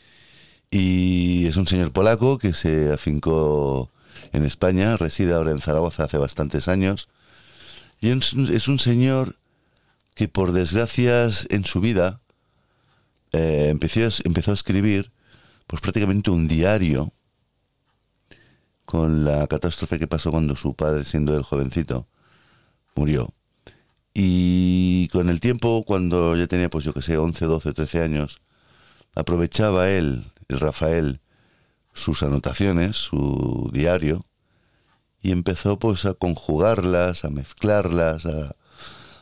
Y 0.72 1.45
es 1.45 1.57
un 1.57 1.67
señor 1.67 1.91
polaco 1.91 2.39
que 2.39 2.53
se 2.53 2.91
afincó 2.91 3.91
en 4.31 4.45
España, 4.45 4.98
reside 4.98 5.33
ahora 5.33 5.51
en 5.51 5.62
Zaragoza 5.62 6.05
hace 6.05 6.17
bastantes 6.17 6.67
años, 6.67 7.10
y 8.01 8.10
es 8.10 8.67
un, 8.67 8.79
señor 8.79 9.38
que 10.15 10.27
por 10.27 10.51
desgracias 10.51 11.48
en 11.50 11.63
su 11.63 11.79
vida 11.79 12.19
eh, 13.31 13.67
empezó, 13.69 14.01
empezó 14.25 14.51
a 14.51 14.55
escribir 14.55 15.12
pues 15.67 15.81
prácticamente 15.81 16.29
un 16.29 16.48
diario 16.48 17.13
con 18.86 19.24
la 19.25 19.48
catástrofe 19.48 20.00
que 20.00 20.07
pasó 20.07 20.31
cuando 20.31 20.55
su 20.55 20.74
padre, 20.75 21.03
siendo 21.03 21.38
el 21.38 21.43
jovencito, 21.43 22.07
murió. 22.95 23.33
Y 24.13 25.07
con 25.09 25.29
el 25.29 25.39
tiempo, 25.39 25.83
cuando 25.85 26.35
ya 26.35 26.47
tenía, 26.47 26.69
pues 26.69 26.85
yo 26.85 26.93
que 26.93 27.01
sé, 27.01 27.17
11, 27.17 27.45
12, 27.45 27.73
13 27.73 28.03
años, 28.03 28.41
aprovechaba 29.15 29.89
él, 29.89 30.25
el 30.47 30.59
Rafael, 30.59 31.19
sus 31.93 32.23
anotaciones, 32.23 32.95
su 32.95 33.69
diario, 33.73 34.25
y 35.21 35.31
empezó 35.31 35.79
pues 35.79 36.05
a 36.05 36.13
conjugarlas, 36.13 37.25
a 37.25 37.29
mezclarlas, 37.29 38.25
a 38.25 38.55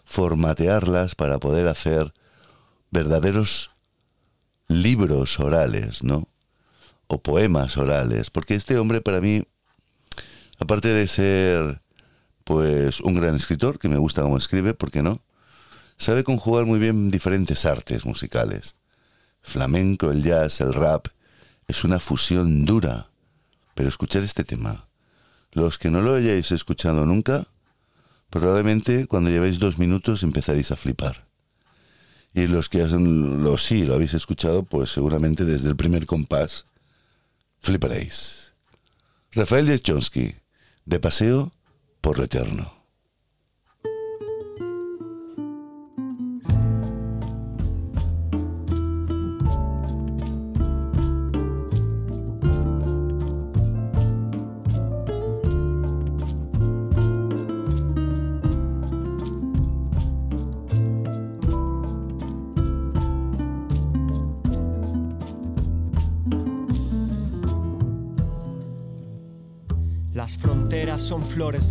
formatearlas 0.04 1.16
para 1.16 1.40
poder 1.40 1.68
hacer 1.68 2.14
verdaderos 2.90 3.72
libros 4.68 5.40
orales, 5.40 6.04
¿no? 6.04 6.28
O 7.08 7.22
poemas 7.22 7.78
orales, 7.78 8.30
porque 8.30 8.56
este 8.56 8.78
hombre 8.78 9.02
para 9.02 9.22
mí, 9.22 9.44
aparte 10.60 10.90
de 10.90 11.08
ser 11.08 11.81
pues 12.52 13.00
un 13.00 13.16
gran 13.16 13.36
escritor 13.36 13.80
que 13.80 13.88
me 13.88 13.96
gusta 13.96 14.24
cómo 14.24 14.36
escribe, 14.36 14.74
¿por 14.74 14.92
qué 14.92 15.02
no? 15.02 15.22
Sabe 15.96 16.26
conjugar 16.26 16.66
muy 16.66 16.80
bien 16.80 17.10
diferentes 17.10 17.64
artes 17.66 18.06
musicales. 18.06 18.76
Flamenco, 19.40 20.12
el 20.12 20.22
jazz, 20.22 20.60
el 20.60 20.74
rap, 20.74 21.08
es 21.70 21.86
una 21.86 22.02
fusión 22.02 22.66
dura. 22.66 23.08
Pero 23.74 23.88
escuchar 23.88 24.24
este 24.24 24.44
tema, 24.44 24.90
los 25.54 25.78
que 25.78 25.90
no 25.90 26.02
lo 26.02 26.16
hayáis 26.16 26.52
escuchado 26.52 27.06
nunca, 27.06 27.48
probablemente 28.30 29.08
cuando 29.08 29.30
llevéis 29.30 29.58
dos 29.58 29.80
minutos 29.80 30.22
empezaréis 30.22 30.74
a 30.74 30.76
flipar. 30.76 31.28
Y 32.34 32.48
los 32.48 32.68
que 32.68 32.86
lo, 32.86 33.58
sí 33.58 33.86
lo 33.86 33.94
habéis 33.94 34.14
escuchado, 34.14 34.64
pues 34.64 34.92
seguramente 34.92 35.46
desde 35.46 35.70
el 35.70 35.78
primer 35.78 36.06
compás 36.06 36.66
fliparéis. 37.62 38.52
Rafael 39.32 39.68
Jechonsky, 39.68 40.36
de 40.84 41.00
paseo 41.00 41.54
por 42.02 42.20
eterno. 42.20 42.81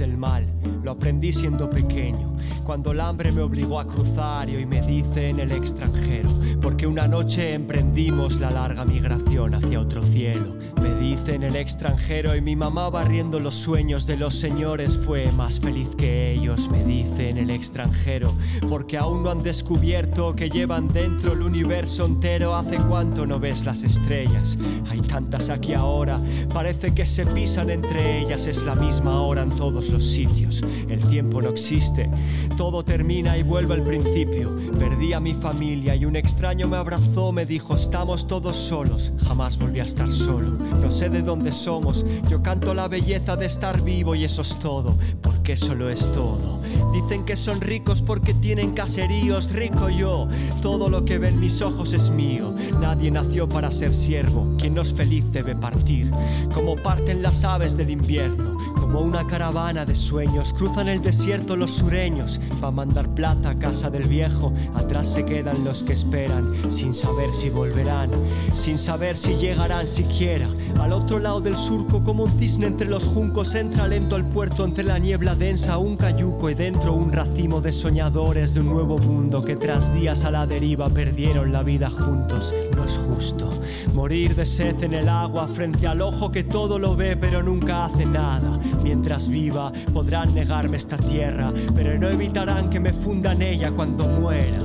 Mal, 0.08 0.46
lo 0.82 0.92
aprendí 0.92 1.32
siendo 1.32 1.68
pequeño, 1.68 2.36
cuando 2.64 2.92
el 2.92 3.00
hambre 3.00 3.32
me 3.32 3.42
obligó 3.42 3.78
a 3.78 3.86
cruzar 3.86 4.48
y 4.48 4.56
hoy 4.56 4.66
me 4.66 4.80
dice 4.82 5.28
en 5.28 5.40
el 5.40 5.52
extranjero, 5.52 6.30
porque 6.60 6.86
una 6.86 7.06
noche 7.06 7.54
emprendimos 7.54 8.40
la 8.40 8.50
larga 8.50 8.84
migración 8.84 9.54
hacia 9.54 9.80
otro 9.80 10.02
cielo. 10.02 10.56
Me 10.80 10.94
dice 10.94 11.34
en 11.34 11.42
el 11.42 11.56
extranjero 11.56 12.34
y 12.34 12.40
mi 12.40 12.56
mamá 12.56 12.88
barriendo 12.88 13.38
los 13.38 13.54
sueños 13.54 14.06
de 14.06 14.16
los 14.16 14.34
señores 14.34 14.96
fue 14.96 15.30
más 15.32 15.60
feliz 15.60 15.88
que 15.96 16.32
ellos, 16.32 16.70
me 16.70 16.82
dice 16.84 17.28
en 17.28 17.36
el 17.36 17.50
extranjero, 17.50 18.32
porque 18.68 18.96
aún 18.96 19.22
no 19.22 19.30
han 19.30 19.42
descubierto 19.42 20.34
que 20.34 20.48
llevan 20.48 20.88
dentro 20.88 21.32
el 21.32 21.42
universo 21.42 22.06
entero. 22.06 22.54
Hace 22.54 22.78
cuánto 22.78 23.26
no 23.26 23.38
ves 23.38 23.64
las 23.66 23.82
estrellas, 23.82 24.58
hay 24.88 25.00
tantas 25.00 25.50
aquí 25.50 25.74
ahora, 25.74 26.18
parece 26.52 26.94
que 26.94 27.04
se 27.04 27.26
pisan 27.26 27.70
entre 27.70 28.20
ellas, 28.20 28.46
es 28.46 28.64
la 28.64 28.74
misma 28.74 29.20
hora 29.20 29.42
en 29.42 29.50
todos 29.50 29.90
los 29.90 30.04
sitios. 30.04 30.64
El 30.88 31.04
tiempo 31.06 31.42
no 31.42 31.50
existe, 31.50 32.10
todo 32.56 32.82
termina 32.82 33.36
y 33.36 33.42
vuelve 33.42 33.74
al 33.74 33.82
principio. 33.82 34.56
Perdí 34.78 35.12
a 35.12 35.20
mi 35.20 35.34
familia 35.34 35.94
y 35.94 36.04
un 36.06 36.16
extraño 36.16 36.68
me 36.68 36.76
abrazó, 36.76 37.32
me 37.32 37.44
dijo, 37.44 37.74
estamos 37.74 38.26
todos 38.26 38.56
solos. 38.56 39.12
Jamás 39.26 39.58
volví 39.58 39.80
a 39.80 39.84
estar 39.84 40.10
solo, 40.10 40.52
no 40.80 40.90
sé 40.90 41.10
de 41.10 41.22
dónde 41.22 41.52
somos. 41.52 42.04
Yo 42.28 42.42
canto 42.42 42.74
la 42.74 42.88
belleza 42.88 43.36
de 43.36 43.46
estar 43.46 43.82
vivo 43.82 44.14
y 44.14 44.24
eso 44.24 44.42
es 44.42 44.58
todo, 44.58 44.96
porque 45.22 45.56
solo 45.56 45.90
es 45.90 46.12
todo. 46.12 46.60
Dicen 46.92 47.24
que 47.24 47.36
son 47.36 47.60
ricos 47.60 48.02
porque 48.02 48.34
tienen 48.34 48.70
caseríos, 48.70 49.52
rico 49.52 49.88
yo. 49.88 50.28
Todo 50.60 50.88
lo 50.88 51.04
que 51.04 51.18
ven 51.18 51.38
mis 51.40 51.62
ojos 51.62 51.92
es 51.92 52.10
mío. 52.10 52.52
Nadie 52.80 53.10
nació 53.10 53.48
para 53.48 53.70
ser 53.70 53.94
siervo, 53.94 54.46
quien 54.58 54.74
no 54.74 54.82
es 54.82 54.92
feliz 54.92 55.30
debe 55.32 55.54
partir. 55.54 56.10
Como 56.52 56.76
parten 56.76 57.22
las 57.22 57.44
aves 57.44 57.76
del 57.76 57.90
invierno, 57.90 58.56
como 58.90 59.02
una 59.02 59.24
caravana 59.24 59.84
de 59.84 59.94
sueños 59.94 60.52
cruzan 60.52 60.88
el 60.88 61.00
desierto 61.00 61.54
los 61.54 61.70
sureños 61.70 62.40
para 62.60 62.72
mandar 62.72 63.08
plata 63.14 63.50
a 63.50 63.58
casa 63.58 63.88
del 63.88 64.08
viejo. 64.08 64.52
Atrás 64.74 65.06
se 65.06 65.24
quedan 65.24 65.64
los 65.64 65.84
que 65.84 65.92
esperan, 65.92 66.52
sin 66.68 66.92
saber 66.92 67.32
si 67.32 67.50
volverán, 67.50 68.10
sin 68.50 68.80
saber 68.80 69.16
si 69.16 69.36
llegarán 69.36 69.86
siquiera. 69.86 70.48
Al 70.80 70.92
otro 70.92 71.20
lado 71.20 71.40
del 71.40 71.54
surco, 71.54 72.02
como 72.02 72.24
un 72.24 72.32
cisne 72.32 72.66
entre 72.66 72.88
los 72.88 73.04
juncos, 73.04 73.54
entra 73.54 73.86
lento 73.86 74.16
al 74.16 74.28
puerto 74.28 74.64
entre 74.64 74.82
la 74.82 74.98
niebla 74.98 75.36
densa, 75.36 75.78
un 75.78 75.96
cayuco 75.96 76.50
y 76.50 76.54
dentro 76.54 76.92
un 76.92 77.12
racimo 77.12 77.60
de 77.60 77.70
soñadores 77.70 78.54
de 78.54 78.60
un 78.60 78.66
nuevo 78.66 78.98
mundo 78.98 79.40
que 79.40 79.54
tras 79.54 79.94
días 79.94 80.24
a 80.24 80.32
la 80.32 80.48
deriva 80.48 80.88
perdieron 80.88 81.52
la 81.52 81.62
vida 81.62 81.90
juntos. 81.90 82.52
Es 82.84 82.98
justo 82.98 83.50
morir 83.94 84.34
de 84.34 84.46
sed 84.46 84.82
en 84.82 84.94
el 84.94 85.08
agua 85.08 85.46
frente 85.48 85.86
al 85.86 86.00
ojo 86.00 86.30
que 86.30 86.44
todo 86.44 86.78
lo 86.78 86.96
ve 86.96 87.16
pero 87.16 87.42
nunca 87.42 87.86
hace 87.86 88.06
nada. 88.06 88.58
Mientras 88.82 89.28
viva 89.28 89.72
podrán 89.92 90.34
negarme 90.34 90.76
esta 90.76 90.96
tierra, 90.96 91.52
pero 91.74 91.98
no 91.98 92.08
evitarán 92.08 92.70
que 92.70 92.80
me 92.80 92.92
funda 92.92 93.32
en 93.32 93.42
ella 93.42 93.70
cuando 93.70 94.08
muera. 94.08 94.58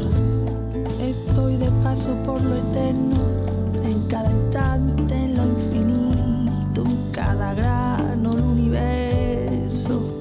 Estoy 0.90 1.58
de 1.58 1.70
paso 1.84 2.16
por 2.26 2.42
lo 2.42 2.56
eterno, 2.56 3.18
en 3.84 4.08
cada 4.08 4.32
instante, 4.32 5.14
en 5.14 5.36
lo 5.36 5.44
infinito, 5.44 6.84
en 6.86 7.12
cada 7.12 7.54
grano 7.54 8.34
del 8.34 8.44
universo. 8.44 10.18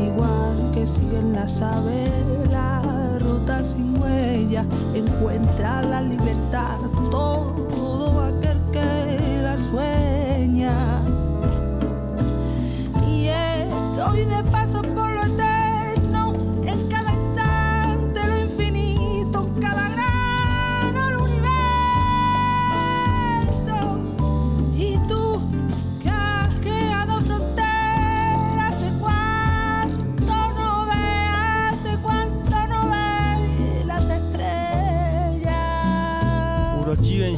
Igual 0.00 0.70
que 0.74 0.86
siguen 0.86 1.32
las 1.32 1.60
aves, 1.60 2.41
sin 3.64 4.00
huella, 4.02 4.66
encuentra 4.94 5.82
la 5.82 6.00
libertad 6.00 6.78
todo 7.10 7.81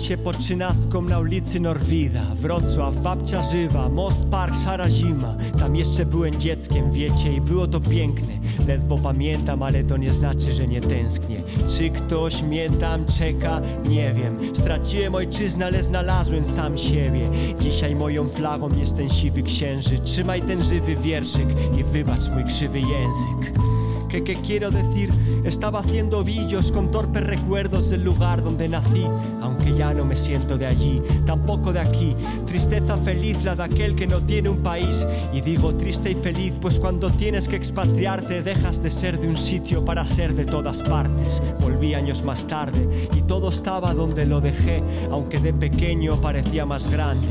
się 0.05 0.17
po 0.17 0.33
trzynastką 0.33 1.03
na 1.03 1.19
ulicy 1.19 1.61
Norwida. 1.61 2.23
Wrocław, 2.35 3.01
babcia 3.01 3.43
żywa, 3.43 3.89
most 3.89 4.25
park 4.31 4.57
Sarajima 4.57 5.35
Tam 5.59 5.77
jeszcze 5.77 6.07
byłem 6.07 6.35
dzieckiem, 6.41 6.93
wiecie, 6.93 7.33
i 7.33 7.41
było 7.41 7.67
to 7.67 7.81
piękne. 7.81 8.35
Ledwo 8.69 8.99
pamiętam, 8.99 9.63
ale 9.63 9.85
to 9.85 9.97
nie 9.97 10.13
znaczy, 10.13 10.53
że 10.53 10.67
nie 10.67 10.81
tęsknię. 10.81 11.37
Czy 11.79 11.91
ktoś 11.91 12.43
mnie 12.43 12.71
tam 12.71 13.07
czeka? 13.19 13.61
Nie 13.89 14.15
wiem. 14.15 14.39
Straciłem 14.55 15.15
ojczyznę, 15.15 15.67
ale 15.67 15.83
znalazłem 15.83 16.47
sam 16.47 16.79
siebie. 16.79 17.29
Dzisiaj 17.61 17.95
moją 17.95 18.29
flagą 18.29 18.69
jest 18.79 18.97
ten 18.97 19.11
siwy 19.11 19.43
księżyc. 19.43 20.03
Trzymaj 20.03 20.43
ten 20.43 20.63
żywy 20.63 20.97
wierszyk 20.97 21.49
i 21.81 21.85
wybacz 21.85 22.29
mój 22.35 22.45
krzywy 22.45 22.79
język 22.79 23.74
que, 24.23 24.37
quiero 24.37 24.71
decir, 24.71 25.11
estaba 25.45 25.81
haciendo 25.81 26.23
billos 26.23 26.71
con 26.71 26.91
torpes 26.91 27.25
recuerdos 27.25 27.91
del 27.91 28.05
lugar 28.05 28.43
donde 28.43 28.69
nací, 28.69 29.05
aunque 29.41 29.75
ya 29.75 29.93
no 29.93 30.05
me 30.05 30.17
siento 30.17 30.57
de 30.57 30.67
allí, 30.67 31.03
tampoco 31.27 31.73
de 31.73 31.81
aquí. 31.81 32.15
Tristeza 32.47 32.97
feliz 32.99 33.43
la 33.43 33.57
de 33.57 33.65
aquel 33.65 33.95
que 33.95 34.07
no 34.07 34.21
tiene 34.21 34.49
un 34.49 34.59
país, 34.59 35.07
y 35.33 35.41
digo 35.41 35.75
triste 35.75 36.11
y 36.11 36.15
feliz, 36.15 36.55
pues 36.61 36.79
cuando 36.79 37.11
tienes 37.11 37.49
que 37.49 37.57
expatriarte 37.57 38.43
dejas 38.43 38.83
de 38.83 38.91
ser 38.91 39.19
de 39.19 39.29
un 39.29 39.37
sitio 39.37 39.85
para 39.85 40.07
ser 40.07 40.35
de 40.35 40.45
todas 40.45 40.83
partes. 40.83 41.43
Volví 41.61 41.95
años 41.95 42.23
más 42.23 42.47
tarde 42.47 43.09
y 43.17 43.23
todo 43.23 43.49
estaba 43.49 43.95
donde 43.95 44.27
lo 44.27 44.41
dejé, 44.41 44.83
aunque 45.11 45.39
de 45.39 45.53
pequeño 45.53 46.21
parecía 46.21 46.67
más 46.67 46.91
grande. 46.91 47.27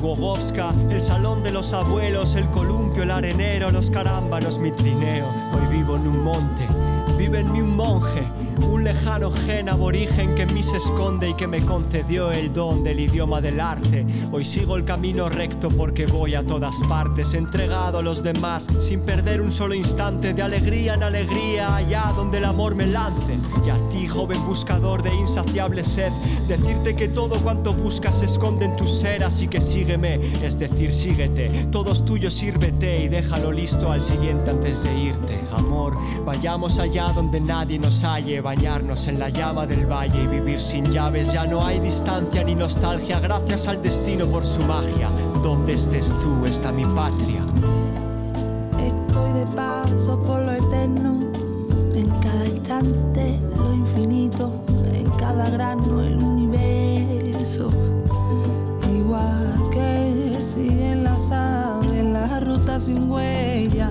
Gogowska, 0.00 0.74
el 0.90 1.00
salón 1.00 1.42
de 1.42 1.50
los 1.50 1.72
abuelos, 1.72 2.34
el 2.34 2.48
columpio, 2.50 3.02
el 3.02 3.10
arenero, 3.10 3.70
los 3.70 3.90
carámbanos, 3.90 4.58
mi 4.58 4.70
trineo. 4.70 5.26
Hoy 5.54 5.66
vivo 5.76 5.96
en 5.96 6.06
un 6.06 6.22
monte, 6.22 6.66
vive 7.16 7.40
en 7.40 7.52
mí 7.52 7.60
un 7.60 7.76
monje, 7.76 8.22
un 8.62 8.84
lejano 8.84 9.30
gen 9.30 9.68
aborigen 9.68 10.34
que 10.34 10.42
en 10.42 10.54
mí 10.54 10.62
se 10.62 10.76
esconde 10.76 11.30
y 11.30 11.34
que 11.34 11.46
me 11.46 11.64
concedió 11.64 12.30
el 12.30 12.52
don 12.52 12.82
del 12.82 13.00
idioma 13.00 13.40
del 13.40 13.60
arte. 13.60 14.06
Hoy 14.32 14.44
sigo 14.44 14.76
el 14.76 14.84
camino 14.84 15.28
recto 15.28 15.68
porque 15.68 16.06
voy 16.06 16.34
a 16.34 16.44
todas 16.44 16.76
partes, 16.88 17.34
entregado 17.34 17.98
a 17.98 18.02
los 18.02 18.22
demás, 18.22 18.68
sin 18.78 19.00
perder 19.00 19.40
un 19.40 19.50
solo 19.50 19.74
instante 19.74 20.34
de 20.34 20.42
alegría 20.42 20.94
en 20.94 21.02
alegría, 21.02 21.76
allá 21.76 22.12
donde 22.14 22.38
el 22.38 22.44
amor 22.44 22.74
me 22.74 22.86
lance. 22.86 23.38
Y 23.66 23.70
a 23.70 23.78
ti, 23.90 24.06
joven 24.06 24.44
buscador 24.44 25.02
de 25.02 25.14
insaciable 25.14 25.82
sed, 25.82 26.12
decirte 26.48 26.94
que 26.94 27.08
todo 27.08 27.36
cuanto 27.40 27.72
buscas 27.72 28.18
se 28.18 28.26
esconde 28.26 28.66
en 28.66 28.76
tu 28.76 28.84
ser, 28.84 29.24
así 29.24 29.48
que 29.48 29.60
sígueme, 29.60 30.20
es 30.42 30.58
decir, 30.58 30.92
síguete. 30.92 31.48
Todos 31.70 32.04
tuyos 32.04 32.34
sírvete 32.34 33.04
y 33.04 33.08
déjalo 33.08 33.52
listo 33.52 33.90
al 33.90 34.02
siguiente 34.02 34.50
antes 34.50 34.84
de 34.84 34.98
irte. 34.98 35.40
Amor, 35.56 35.96
vayamos 36.24 36.78
allá 36.78 37.08
donde 37.14 37.40
nadie 37.40 37.78
nos 37.78 38.04
halle, 38.04 38.40
bañarnos 38.44 39.08
en 39.08 39.18
la 39.18 39.30
llama 39.30 39.66
del 39.66 39.90
valle 39.90 40.22
y 40.22 40.26
vivir 40.26 40.60
sin 40.60 40.84
llaves. 40.84 41.32
Ya 41.32 41.46
no 41.46 41.64
hay 41.64 41.80
distancia 41.80 42.44
ni 42.44 42.54
nostalgia, 42.54 43.18
gracias 43.18 43.66
al 43.68 43.82
destino 43.82 44.26
por 44.26 44.44
su 44.44 44.62
magia. 44.66 45.08
Donde 45.42 45.72
estés 45.72 46.12
tú 46.20 46.44
está 46.44 46.70
mi 46.70 46.84
patria. 46.84 47.42
Estoy 48.78 49.32
de 49.32 49.46
paso 49.56 50.20
por 50.20 50.42
lo 50.42 50.52
eterno, 50.52 51.30
en 51.94 52.10
cada 52.20 52.44
instante 52.44 53.40
lo 53.56 53.72
infinito, 53.72 54.52
en 54.92 55.08
cada 55.12 55.48
grano 55.48 56.02
el 56.02 56.18
universo. 56.18 57.70
Igual 58.94 59.70
que 59.72 60.38
siguen 60.44 61.04
las 61.04 61.30
aves, 61.32 62.04
la 62.04 62.40
ruta 62.40 62.78
sin 62.78 63.10
huella, 63.10 63.90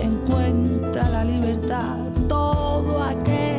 encuentra 0.00 1.08
la 1.08 1.24
libertad 1.24 1.96
todo 2.28 3.02
aquel 3.02 3.49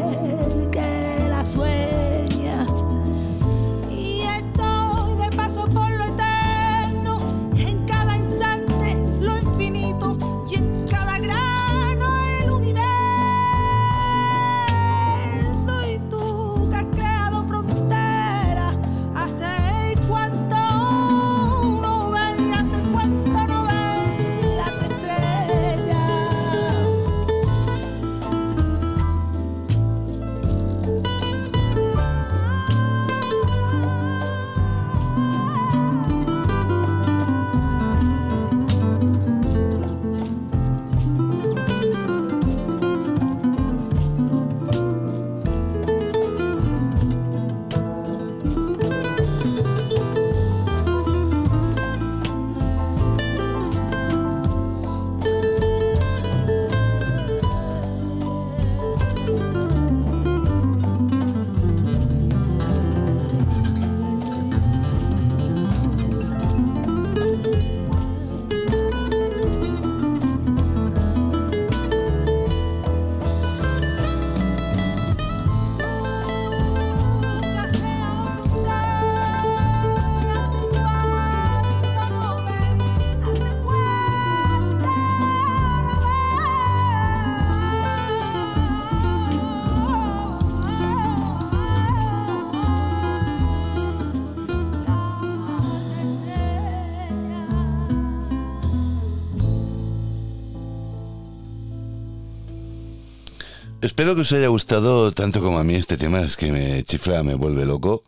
Espero 104.01 104.15
que 104.15 104.21
os 104.21 104.31
haya 104.31 104.47
gustado 104.47 105.11
tanto 105.11 105.41
como 105.41 105.59
a 105.59 105.63
mí 105.63 105.75
este 105.75 105.95
tema, 105.95 106.21
es 106.21 106.35
que 106.35 106.51
me 106.51 106.81
chifla, 106.81 107.21
me 107.21 107.35
vuelve 107.35 107.67
loco. 107.67 108.03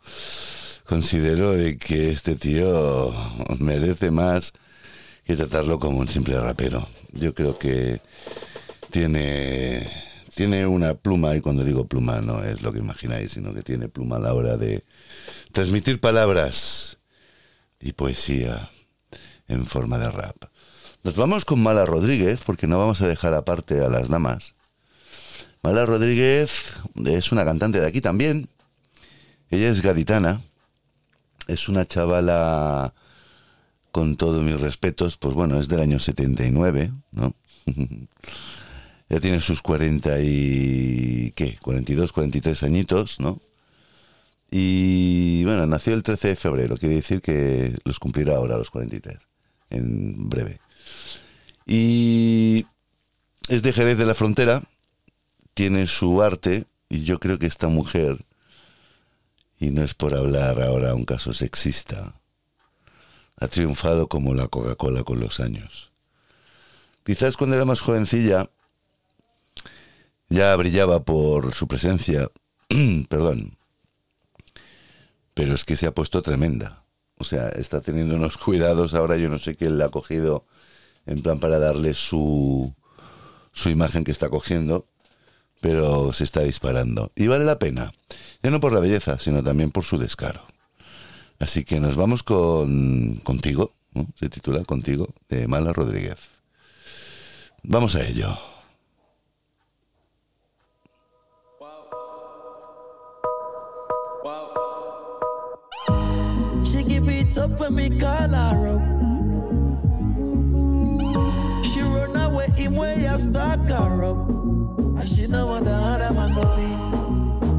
Considero 0.88 1.52
de 1.52 1.78
que 1.78 2.10
este 2.10 2.34
tío 2.34 3.12
merece 3.60 4.10
más 4.10 4.54
que 5.24 5.36
tratarlo 5.36 5.78
como 5.78 6.00
un 6.00 6.08
simple 6.08 6.36
rapero. 6.40 6.88
Yo 7.12 7.32
creo 7.32 7.56
que 7.56 8.00
tiene, 8.90 9.88
tiene 10.34 10.66
una 10.66 10.94
pluma, 10.94 11.36
y 11.36 11.40
cuando 11.40 11.62
digo 11.62 11.86
pluma 11.86 12.20
no 12.20 12.42
es 12.42 12.60
lo 12.60 12.72
que 12.72 12.80
imagináis, 12.80 13.30
sino 13.30 13.54
que 13.54 13.62
tiene 13.62 13.88
pluma 13.88 14.16
a 14.16 14.18
la 14.18 14.34
hora 14.34 14.56
de 14.56 14.82
transmitir 15.52 16.00
palabras 16.00 16.98
y 17.78 17.92
poesía 17.92 18.68
en 19.46 19.64
forma 19.64 19.98
de 19.98 20.10
rap. 20.10 20.34
Nos 21.04 21.14
vamos 21.14 21.44
con 21.44 21.62
Mala 21.62 21.86
Rodríguez, 21.86 22.40
porque 22.44 22.66
no 22.66 22.80
vamos 22.80 23.00
a 23.00 23.06
dejar 23.06 23.32
aparte 23.34 23.78
a 23.78 23.88
las 23.88 24.08
damas. 24.08 24.56
Mala 25.64 25.86
Rodríguez 25.86 26.74
es 27.06 27.32
una 27.32 27.42
cantante 27.42 27.80
de 27.80 27.86
aquí 27.86 28.02
también. 28.02 28.50
Ella 29.48 29.70
es 29.70 29.80
gaditana. 29.80 30.42
Es 31.48 31.70
una 31.70 31.86
chavala 31.86 32.92
con 33.90 34.18
todos 34.18 34.42
mis 34.42 34.60
respetos, 34.60 35.16
pues 35.16 35.34
bueno, 35.34 35.58
es 35.58 35.68
del 35.68 35.80
año 35.80 35.98
79, 35.98 36.92
¿no? 37.12 37.34
ya 39.08 39.20
tiene 39.20 39.40
sus 39.40 39.62
40 39.62 40.20
y... 40.20 41.32
¿qué? 41.34 41.56
42, 41.62 42.12
43 42.12 42.62
añitos, 42.62 43.18
¿no? 43.18 43.40
Y 44.50 45.44
bueno, 45.44 45.64
nació 45.64 45.94
el 45.94 46.02
13 46.02 46.28
de 46.28 46.36
febrero, 46.36 46.76
quiere 46.76 46.96
decir 46.96 47.22
que 47.22 47.74
los 47.84 47.98
cumplirá 47.98 48.36
ahora 48.36 48.58
los 48.58 48.70
43, 48.70 49.16
en 49.70 50.28
breve. 50.28 50.58
Y 51.66 52.66
es 53.48 53.62
de 53.62 53.72
Jerez 53.72 53.96
de 53.96 54.06
la 54.06 54.14
Frontera, 54.14 54.62
tiene 55.54 55.86
su 55.86 56.22
arte 56.22 56.66
y 56.88 57.04
yo 57.04 57.18
creo 57.18 57.38
que 57.38 57.46
esta 57.46 57.68
mujer, 57.68 58.24
y 59.58 59.70
no 59.70 59.82
es 59.82 59.94
por 59.94 60.14
hablar 60.14 60.60
ahora 60.60 60.94
un 60.94 61.04
caso 61.04 61.32
sexista, 61.32 62.14
ha 63.36 63.48
triunfado 63.48 64.08
como 64.08 64.34
la 64.34 64.48
Coca-Cola 64.48 65.04
con 65.04 65.20
los 65.20 65.40
años. 65.40 65.92
Quizás 67.04 67.36
cuando 67.36 67.56
era 67.56 67.64
más 67.64 67.80
jovencilla 67.80 68.50
ya 70.28 70.54
brillaba 70.56 71.04
por 71.04 71.52
su 71.54 71.68
presencia, 71.68 72.28
perdón, 73.08 73.56
pero 75.34 75.54
es 75.54 75.64
que 75.64 75.76
se 75.76 75.86
ha 75.86 75.94
puesto 75.94 76.22
tremenda. 76.22 76.84
O 77.18 77.24
sea, 77.24 77.48
está 77.48 77.80
teniendo 77.80 78.16
unos 78.16 78.36
cuidados 78.38 78.94
ahora, 78.94 79.16
yo 79.16 79.28
no 79.28 79.38
sé 79.38 79.54
quién 79.54 79.78
la 79.78 79.86
ha 79.86 79.90
cogido 79.90 80.46
en 81.06 81.22
plan 81.22 81.38
para 81.38 81.58
darle 81.58 81.94
su, 81.94 82.74
su 83.52 83.68
imagen 83.68 84.04
que 84.04 84.12
está 84.12 84.28
cogiendo, 84.28 84.88
pero 85.64 86.12
se 86.12 86.24
está 86.24 86.42
disparando. 86.42 87.10
Y 87.16 87.26
vale 87.26 87.46
la 87.46 87.58
pena, 87.58 87.94
ya 88.42 88.50
no 88.50 88.60
por 88.60 88.74
la 88.74 88.80
belleza, 88.80 89.18
sino 89.18 89.42
también 89.42 89.70
por 89.70 89.82
su 89.82 89.96
descaro. 89.96 90.42
Así 91.38 91.64
que 91.64 91.80
nos 91.80 91.96
vamos 91.96 92.22
con 92.22 93.22
Contigo, 93.24 93.72
se 94.14 94.28
titula 94.28 94.62
Contigo, 94.64 95.14
de 95.30 95.48
Mala 95.48 95.72
Rodríguez. 95.72 96.18
Vamos 97.62 97.96
a 97.96 98.06
ello. 98.06 98.36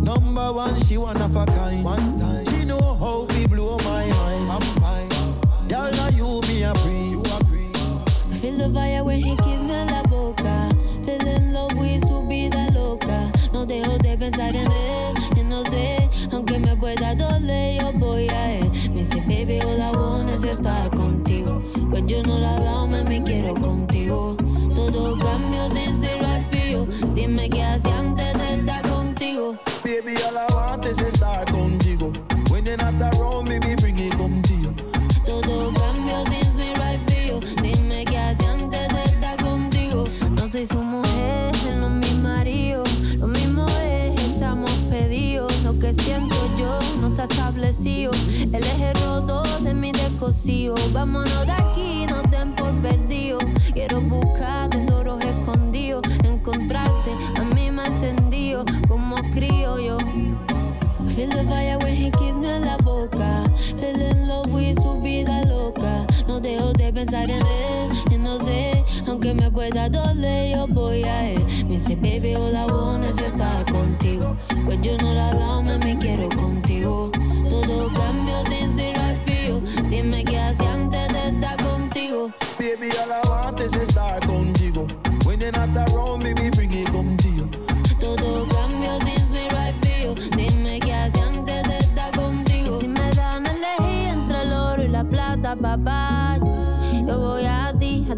Number 0.06 0.54
one, 0.54 0.78
she 0.86 0.98
one 1.00 1.20
of 1.20 1.36
a 1.36 1.46
kind. 1.48 1.84
One 1.84 2.16
time, 2.16 2.46
she 2.46 2.64
know 2.64 2.96
how 3.00 3.26
we 3.34 3.48
blow 3.48 3.80
my 3.80 4.06
mind. 4.06 4.52
I'm 4.52 4.62
fine. 4.80 5.10
Girl, 5.68 5.90
now 5.94 6.10
you 6.10 6.42
me 6.48 6.62
a 6.62 6.76
free. 6.76 7.10
You 7.10 7.22
a 7.22 7.44
free. 7.46 7.72
Feel 8.40 8.58
the 8.60 8.70
fire 8.72 9.04
when 9.04 9.20
he 9.20 9.36
kiss 9.38 9.62
me 9.64 9.84
la 9.90 10.04
boca. 10.04 10.70
Feel 11.04 11.28
in 11.28 11.54
love 11.54 11.74
with 11.74 12.08
su 12.08 12.22
vida 12.28 12.70
loca. 12.72 13.32
No 13.52 13.66
dejo 13.66 13.98
de 13.98 14.16
pensar 14.16 14.56
en 14.56 14.72
él. 14.72 14.85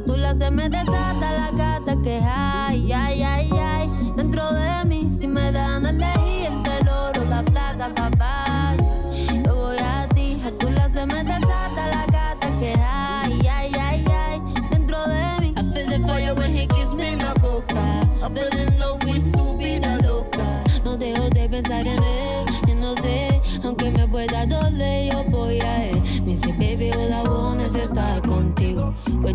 Ti, 0.08 0.12
a 0.12 0.14
tu 0.14 0.18
lado 0.18 0.40
se 0.40 0.52
me 0.52 0.70
desata 0.70 1.32
la 1.32 1.52
gata 1.52 1.96
que 2.02 2.20
hay, 2.24 2.92
ay, 2.92 3.24
ay, 3.24 3.50
ay. 3.52 3.92
Dentro 4.16 4.52
de 4.52 4.86
mí, 4.86 5.12
si 5.20 5.28
me 5.28 5.52
dan 5.52 5.86
a 5.86 5.90
elegir 5.90 6.37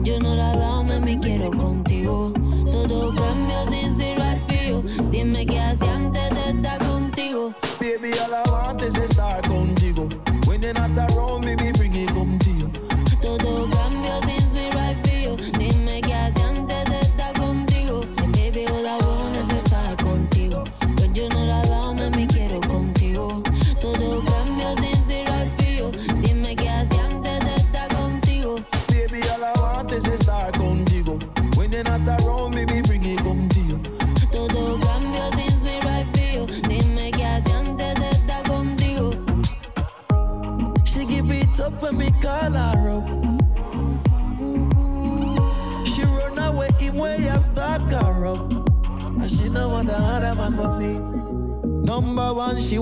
you're 0.05 0.21
not 0.21 0.39
around, 0.39 0.89
me, 0.89 0.99
me 0.99 1.19
quiero 1.21 1.51
contigo. 1.51 2.33
Todo 2.71 3.15
cambio 3.15 3.71
sin 3.71 3.97
ser 3.97 4.19
feel. 4.47 4.83
Dime 5.11 5.47
qué 5.47 5.61
hacía 5.61 5.92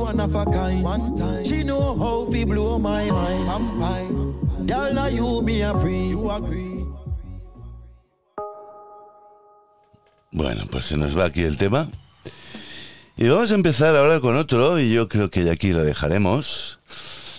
one, 0.00 0.16
she 0.16 0.18
one 0.18 0.20
of 0.20 0.34
a 0.34 0.44
kind. 0.50 0.84
One 0.84 1.16
time. 1.16 1.44
She 1.44 1.64
know 1.64 1.96
how 1.98 2.30
fi 2.30 2.44
blow 2.44 2.78
my 2.78 3.10
mind. 3.10 3.50
I'm 3.50 3.80
fine. 3.80 4.66
Girl, 4.66 4.92
now 4.94 5.06
you 5.06 5.42
me 5.42 5.62
a 5.62 5.74
pre. 5.74 6.08
You 6.08 6.30
agree. 6.30 6.86
Bueno, 10.32 10.64
pues 10.70 10.86
se 10.86 10.96
nos 10.96 11.16
va 11.16 11.26
aquí 11.26 11.42
el 11.42 11.58
tema. 11.58 11.88
Y 13.16 13.28
vamos 13.28 13.50
a 13.50 13.54
empezar 13.54 13.96
ahora 13.96 14.20
con 14.20 14.36
otro, 14.36 14.78
y 14.78 14.92
yo 14.92 15.08
creo 15.08 15.28
que 15.28 15.44
ya 15.44 15.52
aquí 15.52 15.72
lo 15.72 15.84
dejaremos. 15.84 16.78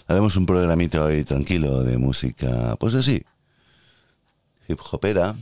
Haremos 0.08 0.36
un 0.36 0.46
programita 0.46 1.04
hoy 1.04 1.24
tranquilo 1.24 1.84
de 1.84 1.98
música, 1.98 2.76
pues 2.80 2.94
así, 2.94 3.24
hip 4.68 4.80
hopera. 4.92 5.36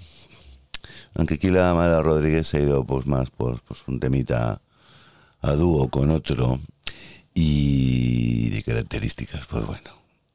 Aunque 1.16 1.34
aquí 1.34 1.50
la 1.50 1.74
Mara 1.74 2.02
Rodríguez 2.02 2.48
se 2.48 2.58
ha 2.58 2.62
ido 2.62 2.86
pues 2.86 3.06
más 3.08 3.30
por 3.32 3.62
pues, 3.64 3.82
un 3.88 4.00
temita 4.00 4.62
a 5.42 5.52
dúo 5.54 5.90
con 5.90 6.12
otro. 6.12 6.60
Y 7.34 8.50
de 8.50 8.64
características, 8.64 9.46
pues 9.48 9.66
bueno, 9.66 9.90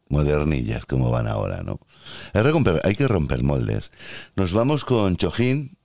modernillas 0.09 0.87
como 0.87 1.11
van 1.11 1.28
ahora, 1.28 1.62
¿no? 1.62 1.80
Hay 2.33 2.94
que 2.94 3.09
romper, 3.09 3.42
moldes. 3.42 3.92
Nos 4.37 4.52
vamos 4.52 4.85
con 4.85 5.16
Chojín, 5.16 5.76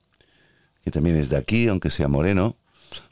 que 0.84 0.90
también 0.90 1.16
es 1.16 1.28
de 1.28 1.36
aquí, 1.36 1.68
aunque 1.68 1.90
sea 1.90 2.08
moreno, 2.08 2.56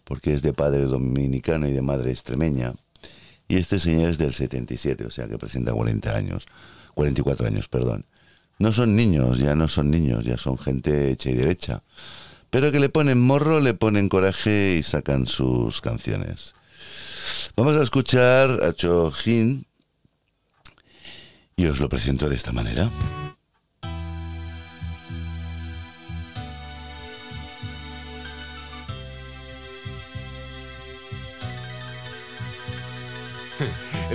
porque 0.05 0.33
es 0.33 0.43
de 0.43 0.53
padre 0.53 0.83
dominicano 0.83 1.69
y 1.69 1.73
de 1.73 1.83
madre 1.83 2.13
extremeña. 2.13 2.73
Y 3.49 3.57
este 3.57 3.79
señor 3.79 4.11
es 4.11 4.19
del 4.19 4.33
77, 4.33 5.07
o 5.07 5.11
sea 5.11 5.27
que 5.27 5.39
presenta 5.39 5.73
40 5.73 6.15
años, 6.15 6.47
44 6.95 7.47
años, 7.47 7.69
perdón. 7.69 8.07
No 8.59 8.73
son 8.73 8.97
niños, 8.97 9.39
ya 9.39 9.55
no 9.55 9.69
son 9.69 9.91
niños, 9.91 10.25
ya 10.25 10.37
son 10.37 10.59
gente 10.59 11.11
hecha 11.11 11.31
y 11.31 11.35
derecha. 11.35 11.83
Pero 12.51 12.73
que 12.73 12.81
le 12.81 12.89
ponen 12.89 13.21
morro, 13.21 13.61
le 13.61 13.75
ponen 13.75 14.09
coraje 14.09 14.77
y 14.79 14.83
sacan 14.83 15.27
sus 15.27 15.81
canciones. 15.81 16.55
Vamos 17.57 17.77
a 17.77 17.83
escuchar 17.83 18.63
a 18.63 18.73
Chojín 18.73 19.67
y 21.57 21.67
os 21.67 21.81
lo 21.81 21.89
presento 21.89 22.29
de 22.29 22.37
esta 22.37 22.53
manera. 22.53 22.91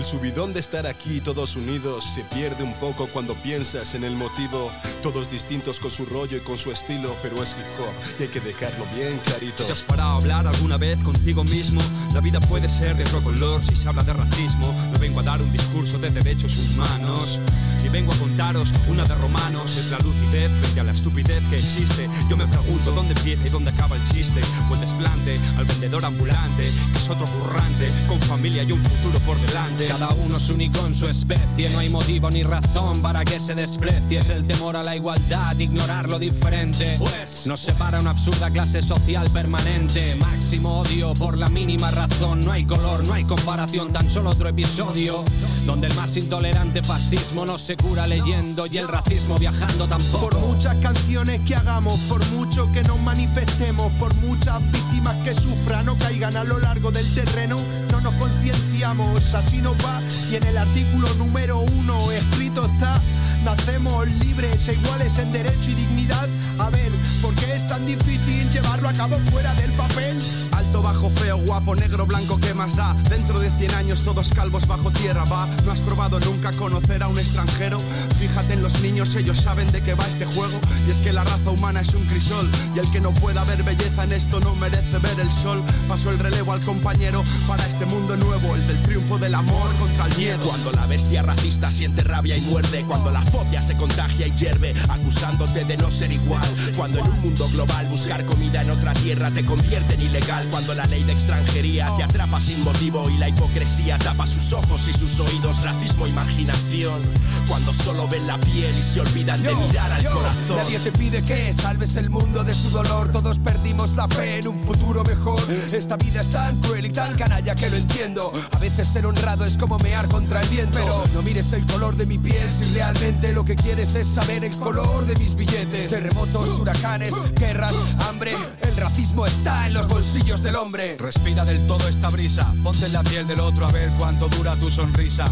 El 0.04 0.10
subidón 0.10 0.52
de 0.52 0.60
estar 0.60 0.86
aquí 0.86 1.22
todos 1.22 1.56
unidos 1.56 2.04
se 2.04 2.26
pierde 2.26 2.62
un 2.62 2.74
poco 2.74 3.08
cuando 3.08 3.36
piensas 3.36 3.96
en 3.96 4.04
el 4.04 4.18
motivo. 4.18 4.70
Todos 5.02 5.30
distintos 5.30 5.80
con 5.80 5.92
su 5.92 6.06
rollo 6.06 6.36
y 6.36 6.42
con 6.42 6.58
su 6.58 6.74
estilo, 6.74 7.16
pero 7.22 7.42
es 7.42 7.52
hip 7.52 7.66
hop 7.80 8.20
y 8.20 8.24
hay 8.24 8.28
que 8.28 8.42
dejarlo 8.42 8.86
bien 8.94 9.18
clarito. 9.20 9.64
¿Te 9.64 9.72
has 9.72 9.84
parado 9.84 10.10
a 10.10 10.18
hablar 10.18 10.46
alguna 10.46 10.76
vez 10.76 11.02
contigo 11.04 11.46
mismo? 11.46 11.80
La 12.14 12.20
vida 12.20 12.42
puede 12.42 12.68
ser 12.68 12.98
de 12.98 13.04
otro 13.04 13.24
color 13.24 13.66
si 13.66 13.78
se 13.78 13.88
habla 13.88 14.04
de 14.04 14.12
racismo. 14.12 14.76
No 14.92 15.00
vengo 15.00 15.22
a 15.22 15.24
dar 15.24 15.42
un 15.42 15.50
discurso 15.54 15.98
de 15.98 16.10
derechos 16.10 16.58
humanos. 16.58 17.40
Y 17.86 17.90
vengo 17.90 18.14
a 18.14 18.18
contaros 18.18 18.72
una 18.88 19.04
de 19.06 19.16
romanos. 19.16 19.78
Es 19.78 19.90
la 19.92 20.00
lucidez 20.00 20.52
frente 20.62 20.80
a 20.82 20.84
la 20.84 20.92
estupidez 20.92 21.44
que 21.50 21.56
existe. 21.56 22.10
Yo 22.30 22.38
me 22.38 22.48
pregunto 22.48 22.92
dónde 22.92 23.14
empieza 23.14 23.48
y 23.48 23.50
dónde 23.50 23.72
acaba 23.72 23.96
el 23.96 24.04
chiste. 24.04 24.42
O 24.70 24.74
el 24.74 24.82
desplante 24.82 25.40
al 25.58 25.66
vendedor 25.66 26.04
ambulante, 26.04 26.62
que 26.62 26.98
es 26.98 27.10
otro 27.10 27.26
currante, 27.26 27.90
con 28.08 28.20
familia 28.22 28.64
y 28.64 28.72
un 28.74 28.84
futuro 28.84 29.20
por 29.20 29.40
delante. 29.48 29.93
Cada 29.94 30.10
uno 30.26 30.38
es 30.38 30.50
único 30.50 30.88
en 30.88 30.96
su 30.96 31.06
especie, 31.06 31.70
no 31.70 31.78
hay 31.78 31.88
motivo 31.88 32.32
ni 32.32 32.42
razón 32.42 33.00
para 33.04 33.24
que 33.24 33.40
se 33.40 33.54
desprecie. 33.54 34.18
Es 34.18 34.30
el 34.30 34.48
temor 34.48 34.76
a 34.76 34.82
la 34.82 34.96
igualdad, 34.96 35.56
ignorar 35.60 36.10
lo 36.10 36.18
diferente. 36.18 36.96
Pues 36.98 37.46
nos 37.46 37.60
separa 37.60 38.00
una 38.00 38.10
absurda 38.10 38.50
clase 38.50 38.82
social 38.82 39.30
permanente. 39.30 40.16
Máximo 40.16 40.80
odio 40.80 41.14
por 41.14 41.38
la 41.38 41.48
mínima 41.48 41.92
razón. 41.92 42.40
No 42.40 42.52
hay 42.52 42.66
color, 42.66 43.04
no 43.04 43.14
hay 43.14 43.24
comparación, 43.24 43.94
tan 43.94 44.10
solo 44.10 44.32
otro 44.32 44.50
episodio. 44.50 45.24
Donde 45.68 45.86
el 45.86 45.94
más 45.94 46.18
intolerante 46.18 46.82
fascismo 46.82 47.46
no 47.46 47.60
se 47.60 47.78
cura 47.78 48.08
leyendo 48.08 48.66
y 48.66 48.80
el 48.80 48.88
racismo 48.88 49.38
viajando 49.38 49.88
tampoco. 49.88 50.30
Por 50.30 50.40
muchas 50.40 50.76
canciones 50.78 51.40
que 51.42 51.56
hagamos, 51.56 52.00
por 52.10 52.26
mucho 52.32 52.68
que 52.72 52.82
nos 52.82 53.00
manifestemos, 53.00 53.94
por 54.00 54.16
muchas 54.16 54.60
víctimas 54.72 55.18
que 55.24 55.36
sufran 55.36 55.88
o 55.88 55.96
caigan 56.00 56.36
a 56.36 56.44
lo 56.44 56.58
largo 56.58 56.90
del 56.90 57.14
terreno, 57.14 57.58
no 57.92 58.02
nos 58.02 58.16
concienciamos, 58.16 59.36
así 59.36 59.60
nos 59.60 59.83
Y 60.32 60.36
en 60.36 60.44
el 60.44 60.58
artículo 60.58 61.14
número 61.16 61.60
uno 61.60 62.12
escrito 62.12 62.66
está, 62.66 63.00
nacemos 63.44 64.08
libres 64.08 64.68
e 64.68 64.74
iguales 64.74 65.18
en 65.20 65.32
derecho 65.32 65.70
y 65.70 65.74
dignidad. 65.76 66.28
A 66.60 66.70
ver, 66.70 66.92
¿por 67.22 67.34
qué 67.36 67.56
es 67.56 67.68
tan 67.68 67.86
difícil 67.86 68.50
llevarlo 68.52 68.90
a 68.90 68.94
cabo 68.94 69.18
fuera 69.32 69.54
del 69.56 69.72
papel? 69.74 70.20
Alto, 70.52 70.82
bajo, 70.82 71.10
feo, 71.10 71.38
guapo, 71.38 71.76
negro, 71.76 72.06
blanco, 72.06 72.40
¿qué 72.40 72.54
más 72.54 72.76
da? 72.76 72.96
Dentro 73.10 73.40
de 73.40 73.52
100 73.52 73.76
años 73.76 74.02
todos 74.02 74.30
calvos 74.30 74.68
bajo 74.68 74.92
tierra, 74.92 75.26
va. 75.26 75.48
¿No 75.66 75.72
has 75.72 75.82
probado 75.82 76.20
nunca 76.20 76.52
conocer 76.54 77.04
a 77.04 77.08
un 77.08 77.20
extranjero? 77.20 77.80
Fíjate 78.20 78.54
en 78.54 78.64
los 78.64 78.80
niños, 78.82 79.16
ellos 79.16 79.40
saben 79.40 79.72
de 79.72 79.82
qué 79.82 79.94
va 79.94 80.08
este 80.08 80.26
juego. 80.26 80.60
Y 80.88 80.92
es 80.92 81.00
que 81.00 81.14
la 81.14 81.24
raza 81.24 81.50
humana 81.50 81.82
es 81.82 81.94
un 81.94 82.06
crisol. 82.06 82.50
Y 82.76 82.80
el 82.80 82.90
que 82.92 83.02
no 83.02 83.12
pueda 83.14 83.44
ver 83.44 83.64
belleza 83.64 84.04
en 84.04 84.14
esto 84.14 84.40
no 84.40 84.56
merece 84.56 84.98
ver 85.00 85.20
el 85.20 85.32
sol. 85.32 85.64
Paso 85.88 86.10
el 86.12 86.20
relevo 86.20 86.54
al 86.54 86.62
compañero 86.62 87.24
para 87.48 87.68
este 87.68 87.86
mundo 87.86 88.16
nuevo, 88.18 88.56
el 88.56 88.66
del 88.68 88.82
triunfo 88.84 89.18
del 89.18 89.36
amor 89.36 89.73
contra 89.80 90.08
el 90.08 90.18
miedo. 90.18 90.40
Cuando 90.46 90.72
la 90.72 90.86
bestia 90.86 91.22
racista 91.22 91.70
siente 91.70 92.04
rabia 92.04 92.36
y 92.38 92.42
muerde, 92.42 92.84
cuando 92.86 93.10
la 93.10 93.22
fobia 93.22 93.62
se 93.62 93.76
contagia 93.78 94.28
y 94.28 94.32
hierve, 94.36 94.76
acusándote 94.90 95.64
de 95.64 95.78
no 95.78 95.90
ser 95.90 96.12
igual. 96.12 96.48
Cuando 96.76 97.00
en 97.00 97.06
un 97.08 97.22
mundo 97.22 97.48
global 97.50 97.88
buscar 97.88 98.26
comida 98.26 98.34
comida 98.34 98.62
en 98.64 98.72
otra 98.72 98.94
tierra 98.94 99.30
te 99.32 99.46
convierte 99.46 99.94
en 99.94 100.02
ilegal 100.02 100.48
cuando 100.50 100.74
la 100.74 100.86
ley 100.86 101.04
de 101.04 101.14
extranjería 101.14 101.94
te 101.98 102.04
atrapa 102.04 102.40
sin 102.40 102.64
motivo 102.64 103.10
y 103.10 103.18
la 103.18 103.30
hipocresía 103.30 103.98
tapa 104.00 104.26
sus 104.26 104.54
ojos 104.54 104.88
y 104.88 104.94
sus 104.94 105.20
oídos. 105.20 105.62
Racismo, 105.62 106.08
imaginación. 106.08 107.02
Cuando 107.48 107.74
solo 107.74 108.08
ven 108.08 108.26
la 108.26 108.38
piel 108.40 108.76
y 108.78 108.82
se 108.82 109.02
olvidan 109.02 109.42
de 109.44 109.56
mirar 109.56 109.92
al 109.92 110.10
corazón. 110.10 110.53
Nadie 110.64 110.80
te 110.80 110.94
pide 110.94 111.22
que 111.22 111.52
salves 111.52 111.98
el 111.98 112.10
mundo 112.10 112.42
de 112.42 112.54
su 112.54 112.70
dolor. 112.70 113.12
Todos 113.12 113.38
perdimos 113.38 113.98
la 113.98 114.08
fe 114.08 114.40
en 114.40 114.48
un 114.48 114.64
futuro 114.64 115.04
mejor. 115.04 115.42
Esta 115.74 115.98
vida 115.98 116.22
es 116.22 116.32
tan 116.32 116.56
cruel 116.62 116.86
y 116.86 116.90
tan 116.90 117.18
canalla 117.18 117.54
que 117.54 117.70
lo 117.70 117.76
entiendo. 117.76 118.32
A 118.50 118.58
veces 118.60 118.88
ser 118.88 119.06
honrado 119.06 119.44
es 119.44 119.58
como 119.58 119.78
mear 119.80 120.08
contra 120.08 120.40
el 120.40 120.48
viento. 120.48 120.80
Pero 120.80 121.04
no 121.14 121.22
mires 121.22 121.52
el 121.52 121.66
color 121.66 121.98
de 121.98 122.06
mi 122.06 122.18
piel 122.18 122.50
si 122.50 122.74
realmente 122.76 123.34
lo 123.34 123.44
que 123.44 123.56
quieres 123.56 123.94
es 123.96 124.08
saber 124.08 124.46
el 124.46 124.56
color 124.58 125.06
de 125.06 125.16
mis 125.18 125.36
billetes. 125.36 125.90
Terremotos, 125.90 126.58
huracanes, 126.58 127.14
guerras, 127.36 127.76
hambre. 128.08 128.34
El 128.62 128.78
racismo 128.78 129.26
está 129.26 129.68
en 129.68 129.74
los 129.74 129.90
bolsillos 129.90 130.42
del 130.44 130.56
hombre. 130.56 130.96
Respira 130.98 131.44
del 131.44 131.68
todo 131.68 131.90
esta 131.90 132.10
brisa, 132.10 132.54
ponte 132.64 132.86
en 132.86 132.94
la 132.94 133.04
piel 133.04 133.28
del 133.28 133.42
otro 133.42 133.68
a 133.68 133.72
ver 133.72 133.90
cuánto 134.00 134.30
dura 134.30 134.56
tu 134.56 134.72
sonrisa. 134.72 135.26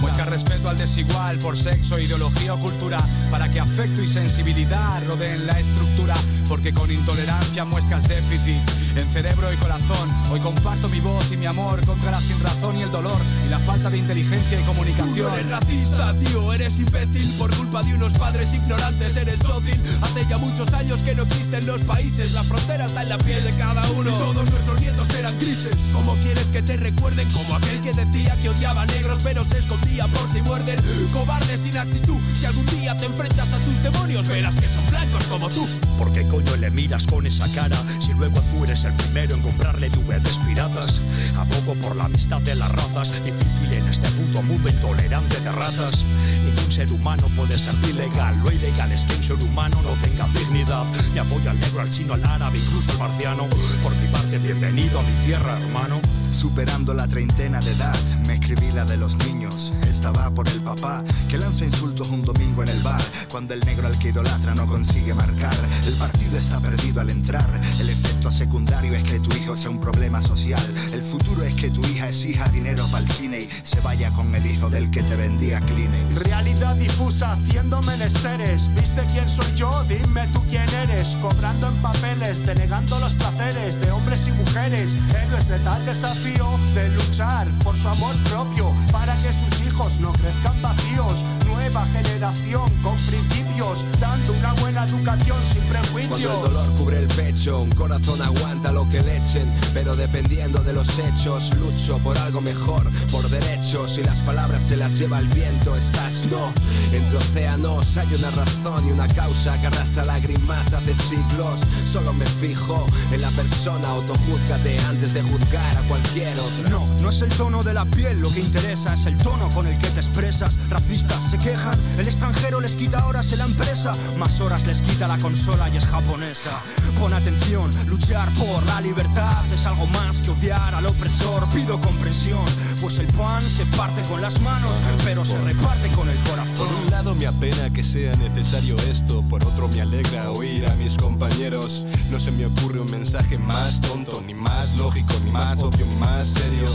Muestra 0.00 0.24
respeto 0.24 0.70
al 0.70 0.78
desigual 0.78 1.38
por 1.40 1.58
sexo, 1.58 1.98
ideología 1.98 2.54
o 2.54 2.58
cultura, 2.58 2.98
para 3.30 3.50
que 3.50 3.60
afecto 3.60 4.02
y 4.02 4.08
sensibilidad 4.08 4.77
rodeen 5.06 5.46
la 5.46 5.58
estructura, 5.58 6.14
porque 6.48 6.72
con 6.72 6.90
intolerancia 6.90 7.64
muestras 7.64 8.08
déficit 8.08 8.56
en 8.96 9.12
cerebro 9.12 9.52
y 9.52 9.56
corazón. 9.56 10.10
Hoy 10.30 10.40
comparto 10.40 10.88
mi 10.88 10.98
voz 11.00 11.30
y 11.30 11.36
mi 11.36 11.46
amor 11.46 11.84
contra 11.84 12.10
la 12.10 12.20
sinrazón 12.20 12.76
y 12.76 12.82
el 12.82 12.90
dolor 12.90 13.18
y 13.46 13.50
la 13.50 13.58
falta 13.58 13.90
de 13.90 13.98
inteligencia 13.98 14.58
y 14.58 14.62
comunicación. 14.64 15.16
Tú 15.16 15.22
no 15.22 15.34
eres 15.34 15.50
racista, 15.50 16.14
tío, 16.14 16.52
eres 16.52 16.78
imbécil 16.78 17.32
por 17.38 17.54
culpa 17.54 17.82
de 17.82 17.94
unos 17.94 18.12
padres 18.14 18.54
ignorantes, 18.54 19.16
eres 19.16 19.40
dócil. 19.40 19.78
Hace 20.00 20.26
ya 20.26 20.38
muchos 20.38 20.72
años 20.72 21.00
que 21.00 21.14
no 21.14 21.24
existen 21.24 21.66
los 21.66 21.82
países, 21.82 22.32
la 22.32 22.42
frontera 22.42 22.86
está 22.86 23.02
en 23.02 23.10
la 23.10 23.18
piel 23.18 23.44
de 23.44 23.52
cada 23.52 23.88
uno. 23.90 24.10
Y 24.10 24.14
todos 24.14 24.50
nuestros 24.50 24.80
nietos 24.80 25.08
eran 25.18 25.38
grises. 25.38 25.76
¿Cómo 25.92 26.14
quieres 26.16 26.46
que 26.46 26.62
te 26.62 26.76
recuerden 26.76 27.30
como 27.30 27.56
aquel 27.56 27.80
que 27.82 27.92
decía 27.92 28.34
que 28.40 28.48
odiaba 28.48 28.82
a 28.82 28.86
negros 28.86 29.18
pero 29.22 29.44
se 29.44 29.58
escondía 29.58 30.08
por 30.08 30.30
si 30.32 30.40
muerden? 30.42 30.80
Cobarde 31.12 31.58
sin 31.58 31.76
actitud, 31.76 32.18
si 32.34 32.46
algún 32.46 32.66
día 32.66 32.96
te 32.96 33.06
enfrentas 33.06 33.52
a 33.52 33.58
tus 33.58 33.82
demonios, 33.82 34.26
verás 34.26 34.56
que 34.56 34.68
son 34.68 34.86
blancos 34.88 35.24
como 35.24 35.48
tú. 35.50 35.66
¿Por 35.98 36.12
qué 36.12 36.26
coño 36.38 36.56
le 36.56 36.70
miras 36.70 37.04
con 37.04 37.26
esa 37.26 37.52
cara 37.52 37.76
si 37.98 38.14
luego 38.14 38.40
tú 38.42 38.62
eres 38.62 38.84
el 38.84 38.92
primero 38.92 39.34
en 39.34 39.42
comprarle 39.42 39.90
DVDs 39.90 40.38
piratas? 40.46 41.00
Abogo 41.36 41.74
por 41.82 41.96
la 41.96 42.04
amistad 42.04 42.40
de 42.42 42.54
las 42.54 42.70
razas, 42.70 43.12
difícil 43.24 43.72
en 43.72 43.88
este 43.88 44.08
puto 44.10 44.40
mundo 44.42 44.68
intolerante 44.68 45.40
de 45.40 45.50
ratas. 45.50 46.04
Ningún 46.44 46.70
ser 46.70 46.92
humano 46.92 47.28
puede 47.34 47.58
ser 47.58 47.74
ilegal, 47.90 48.38
lo 48.44 48.52
ilegal 48.52 48.92
es 48.92 49.04
que 49.04 49.16
un 49.16 49.22
ser 49.24 49.36
humano 49.42 49.82
no 49.82 49.94
tenga 50.06 50.28
dignidad. 50.28 50.84
Me 51.12 51.20
apoyo 51.20 51.50
al 51.50 51.58
negro, 51.58 51.80
al 51.80 51.90
chino, 51.90 52.14
al 52.14 52.24
árabe, 52.24 52.56
incluso 52.58 52.92
al 52.92 52.98
marciano. 52.98 53.48
Por 53.82 53.96
mi 53.96 54.06
parte, 54.06 54.38
bienvenido 54.38 55.00
a 55.00 55.02
mi 55.02 55.26
tierra, 55.26 55.58
hermano. 55.58 56.00
Superando 56.30 56.94
la 56.94 57.08
treintena 57.08 57.60
de 57.60 57.72
edad, 57.72 57.98
me 58.26 58.34
escribí 58.34 58.70
la 58.72 58.84
de 58.84 58.96
los 58.96 59.16
niños. 59.26 59.72
Estaba 59.88 60.30
por 60.30 60.48
el 60.48 60.60
papá 60.62 61.02
que 61.28 61.38
lanza 61.38 61.64
insultos 61.64 62.08
un 62.10 62.22
domingo 62.22 62.62
en 62.62 62.68
el 62.68 62.80
bar. 62.82 63.02
Cuando 63.30 63.54
el 63.54 63.60
negro 63.60 63.86
al 63.86 63.98
que 63.98 64.08
idolatra 64.08 64.54
no 64.54 64.66
consigue 64.66 65.14
marcar, 65.14 65.56
el 65.86 65.94
partido 65.94 66.38
está 66.38 66.60
perdido 66.60 67.00
al 67.00 67.10
entrar. 67.10 67.48
El 67.80 67.90
efecto 67.90 68.30
secundario 68.30 68.94
es 68.94 69.02
que 69.02 69.18
tu 69.20 69.36
hijo 69.36 69.56
sea 69.56 69.70
un 69.70 69.80
problema 69.80 70.20
social. 70.20 70.62
El 70.92 71.02
futuro 71.02 71.42
es 71.42 71.54
que 71.54 71.70
tu 71.70 71.84
hija 71.86 72.08
exija 72.08 72.48
dinero 72.48 72.86
para 72.92 73.04
el 73.04 73.10
cine 73.10 73.40
y 73.40 73.48
se 73.62 73.80
vaya 73.80 74.10
con 74.10 74.32
el 74.34 74.46
hijo 74.46 74.70
del 74.70 74.90
que 74.90 75.02
te 75.02 75.16
vendía 75.16 75.60
Kleenex. 75.60 76.22
Realidad 76.24 76.76
difusa 76.76 77.32
haciendo 77.32 77.80
menesteres. 77.82 78.72
¿Viste 78.74 79.02
quién 79.12 79.28
soy 79.28 79.52
yo? 79.54 79.84
Dime 79.88 80.26
tú 80.28 80.42
quién 80.48 80.68
eres. 80.74 81.16
Cobrando 81.16 81.68
en 81.68 81.76
papeles, 81.76 82.44
denegando 82.44 82.98
los 83.00 83.14
placeres 83.14 83.80
de 83.80 83.90
hombres 83.90 84.28
y 84.28 84.32
mujeres. 84.32 84.96
Héroes 85.10 85.48
de 85.48 85.58
tal 85.60 85.84
de 86.24 86.88
luchar 86.88 87.46
por 87.62 87.76
su 87.76 87.86
amor 87.86 88.14
propio 88.24 88.74
para 88.90 89.16
que 89.18 89.32
sus 89.32 89.60
hijos 89.60 90.00
no 90.00 90.10
crezcan 90.12 90.60
vacíos. 90.60 91.24
Nueva 91.68 91.86
generación 91.88 92.70
con 92.82 92.96
principios, 92.96 93.84
dando 94.00 94.32
una 94.32 94.54
buena 94.54 94.84
educación 94.84 95.36
sin 95.44 95.62
prejuicios. 95.64 96.18
Cuando 96.18 96.46
el 96.46 96.54
dolor 96.54 96.78
cubre 96.78 96.98
el 97.00 97.08
pecho, 97.08 97.60
un 97.60 97.70
corazón 97.72 98.22
aguanta 98.22 98.72
lo 98.72 98.88
que 98.88 99.02
le 99.02 99.18
echen, 99.18 99.52
pero 99.74 99.94
dependiendo 99.94 100.62
de 100.62 100.72
los 100.72 100.98
hechos, 100.98 101.50
lucho 101.58 101.98
por 101.98 102.16
algo 102.16 102.40
mejor, 102.40 102.90
por 103.12 103.28
derechos 103.28 103.98
y 103.98 104.02
las 104.02 104.18
palabras 104.22 104.62
se 104.62 104.76
las 104.76 104.98
lleva 104.98 105.18
el 105.18 105.28
viento. 105.28 105.76
Estás 105.76 106.24
no, 106.30 106.54
entre 106.90 107.18
océanos 107.18 107.98
hay 107.98 108.08
una 108.14 108.30
razón 108.30 108.88
y 108.88 108.92
una 108.92 109.06
causa 109.08 109.60
que 109.60 109.66
arrastra 109.66 110.06
lágrimas 110.06 110.72
hace 110.72 110.94
siglos. 110.94 111.60
Solo 111.86 112.14
me 112.14 112.24
fijo 112.24 112.86
en 113.12 113.20
la 113.20 113.30
persona, 113.32 113.88
autojúzgate 113.88 114.78
antes 114.88 115.12
de 115.12 115.20
juzgar 115.20 115.76
a 115.76 115.82
cualquier 115.82 116.32
otro. 116.38 116.70
No, 116.70 116.86
no 117.02 117.10
es 117.10 117.20
el 117.20 117.28
tono 117.30 117.62
de 117.62 117.74
la 117.74 117.84
piel 117.84 118.20
lo 118.20 118.30
que 118.30 118.40
interesa, 118.40 118.94
es 118.94 119.04
el 119.04 119.18
tono 119.18 119.50
con 119.50 119.66
el 119.66 119.78
que 119.78 119.88
te 119.88 120.00
expresas. 120.00 120.58
Racistas 120.70 121.30
se 121.30 121.36
quejan, 121.36 121.57
el 121.98 122.06
extranjero 122.06 122.60
les 122.60 122.76
quita 122.76 123.06
horas 123.06 123.32
en 123.32 123.38
la 123.38 123.46
empresa, 123.46 123.94
más 124.16 124.40
horas 124.40 124.66
les 124.66 124.82
quita 124.82 125.08
la 125.08 125.18
consola 125.18 125.68
y 125.68 125.76
es 125.76 125.86
japonesa. 125.86 126.60
Pon 126.98 127.12
atención, 127.12 127.70
luchar 127.86 128.32
por 128.34 128.64
la 128.66 128.80
libertad 128.80 129.44
es 129.52 129.66
algo 129.66 129.86
más 129.88 130.22
que 130.22 130.30
odiar 130.30 130.74
al 130.74 130.86
opresor. 130.86 131.48
Pido 131.50 131.80
comprensión, 131.80 132.44
pues 132.80 132.98
el 132.98 133.06
pan 133.08 133.42
se 133.42 133.64
parte 133.76 134.02
con 134.02 134.20
las 134.20 134.40
manos, 134.40 134.72
pero 135.04 135.24
se 135.24 135.38
reparte 135.42 135.88
con 135.88 136.08
el 136.08 136.16
corazón. 136.18 136.56
Por 136.56 136.84
un 136.84 136.90
lado 136.90 137.14
me 137.14 137.26
apena 137.26 137.70
que 137.70 137.84
sea 137.84 138.14
necesario 138.16 138.76
esto, 138.90 139.22
por 139.22 139.44
otro 139.44 139.68
me 139.68 139.80
alegra 139.80 140.30
oír 140.30 140.66
a 140.66 140.74
mis 140.74 140.96
compañeros. 140.96 141.84
No 142.10 142.18
se 142.18 142.32
me 142.32 142.46
ocurre 142.46 142.80
un 142.80 142.90
mensaje 142.90 143.38
más 143.38 143.80
tonto, 143.80 144.22
ni 144.26 144.34
más 144.34 144.76
lógico, 144.76 145.14
ni 145.24 145.30
más 145.30 145.60
obvio, 145.60 145.86
ni 145.86 145.94
más 145.96 146.28
serio. 146.28 146.66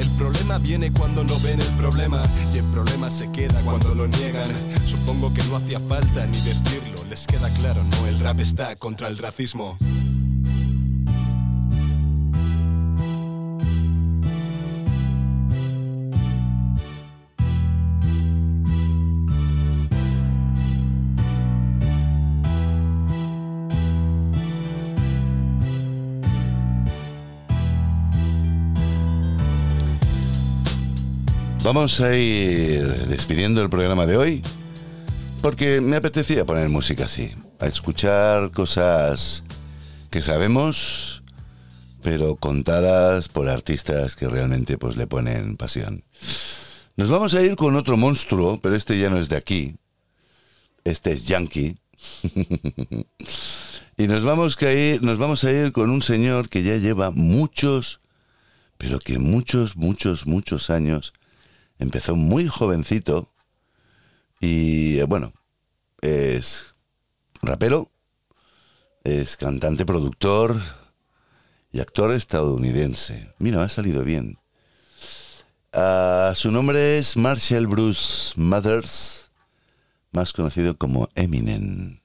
El 0.00 0.08
problema 0.16 0.56
viene 0.56 0.90
cuando 0.90 1.22
no 1.24 1.38
ven 1.40 1.60
el 1.60 1.74
problema 1.74 2.22
y 2.54 2.58
el 2.58 2.64
problema 2.72 3.10
se 3.10 3.30
queda 3.32 3.60
cuando 3.62 3.94
lo 3.94 4.08
niegan. 4.08 4.48
Supongo 4.86 5.32
que 5.34 5.42
no 5.44 5.56
hacía 5.56 5.78
falta 5.78 6.26
ni 6.26 6.38
decirlo, 6.40 7.04
les 7.10 7.26
queda 7.26 7.50
claro, 7.50 7.82
no, 7.84 8.06
el 8.06 8.18
rap 8.18 8.40
está 8.40 8.76
contra 8.76 9.08
el 9.08 9.18
racismo. 9.18 9.76
Vamos 31.62 32.00
a 32.00 32.16
ir 32.16 32.86
despidiendo 33.06 33.60
el 33.60 33.68
programa 33.68 34.06
de 34.06 34.16
hoy 34.16 34.42
porque 35.42 35.82
me 35.82 35.96
apetecía 35.96 36.46
poner 36.46 36.70
música 36.70 37.04
así, 37.04 37.34
a 37.58 37.66
escuchar 37.66 38.50
cosas 38.50 39.44
que 40.10 40.22
sabemos, 40.22 41.22
pero 42.02 42.36
contadas 42.36 43.28
por 43.28 43.50
artistas 43.50 44.16
que 44.16 44.26
realmente 44.26 44.78
pues 44.78 44.96
le 44.96 45.06
ponen 45.06 45.58
pasión. 45.58 46.02
Nos 46.96 47.10
vamos 47.10 47.34
a 47.34 47.42
ir 47.42 47.56
con 47.56 47.76
otro 47.76 47.98
monstruo, 47.98 48.58
pero 48.62 48.74
este 48.74 48.98
ya 48.98 49.10
no 49.10 49.18
es 49.18 49.28
de 49.28 49.36
aquí. 49.36 49.76
Este 50.82 51.12
es 51.12 51.26
Yankee. 51.26 51.76
y 53.98 54.06
nos 54.06 54.24
vamos, 54.24 54.60
a 54.62 54.72
ir, 54.72 55.02
nos 55.02 55.18
vamos 55.18 55.44
a 55.44 55.52
ir 55.52 55.72
con 55.72 55.90
un 55.90 56.02
señor 56.02 56.48
que 56.48 56.62
ya 56.62 56.78
lleva 56.78 57.10
muchos, 57.10 58.00
pero 58.78 58.98
que 58.98 59.18
muchos, 59.18 59.76
muchos, 59.76 60.26
muchos 60.26 60.70
años 60.70 61.12
Empezó 61.80 62.14
muy 62.14 62.46
jovencito 62.46 63.32
y 64.38 64.98
eh, 64.98 65.04
bueno, 65.04 65.32
es 66.02 66.74
rapero, 67.40 67.90
es 69.02 69.38
cantante, 69.38 69.86
productor 69.86 70.60
y 71.72 71.80
actor 71.80 72.12
estadounidense. 72.12 73.32
Mira, 73.38 73.64
ha 73.64 73.68
salido 73.70 74.04
bien. 74.04 74.38
Ah, 75.72 76.34
su 76.36 76.50
nombre 76.50 76.98
es 76.98 77.16
Marshall 77.16 77.66
Bruce 77.66 78.34
Mothers, 78.36 79.30
más 80.12 80.34
conocido 80.34 80.76
como 80.76 81.08
Eminem. 81.14 82.00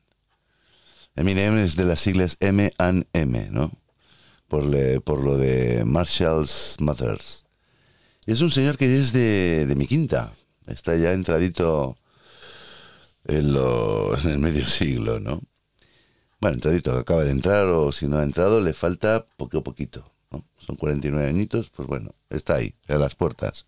Eminem 1.18 1.58
es 1.58 1.76
de 1.76 1.84
las 1.84 1.99
siglas 1.99 2.38
M 2.39 2.72
and 2.78 3.08
M, 3.12 3.49
¿no? 3.52 3.72
Por, 4.47 4.64
por 5.04 5.22
lo 5.22 5.38
de 5.38 5.84
Marshall's 5.84 6.78
Mothers. 6.80 7.45
Es 8.26 8.41
un 8.41 8.51
señor 8.51 8.78
que 8.78 8.99
es 8.99 9.13
de, 9.13 9.65
de 9.67 9.76
mi 9.76 9.88
quinta. 9.88 10.34
Está 10.67 10.95
ya 10.95 11.13
entradito 11.13 11.97
en, 13.26 13.53
lo, 13.53 14.17
en 14.17 14.30
el 14.30 14.39
medio 14.39 14.65
siglo, 14.67 15.19
¿no? 15.19 15.41
Bueno, 16.39 16.55
entradito, 16.55 16.91
acaba 16.97 17.23
de 17.23 17.32
entrar 17.32 17.65
o 17.65 17.91
si 17.91 18.07
no 18.07 18.17
ha 18.17 18.23
entrado, 18.23 18.61
le 18.61 18.73
falta 18.73 19.26
poco 19.38 19.59
a 19.59 19.63
poquito. 19.63 20.11
¿no? 20.32 20.45
Son 20.57 20.76
49 20.76 21.28
añitos, 21.28 21.69
pues 21.69 21.88
bueno, 21.88 22.11
está 22.30 22.55
ahí, 22.55 22.76
a 22.88 22.95
las 22.95 23.15
puertas. 23.15 23.65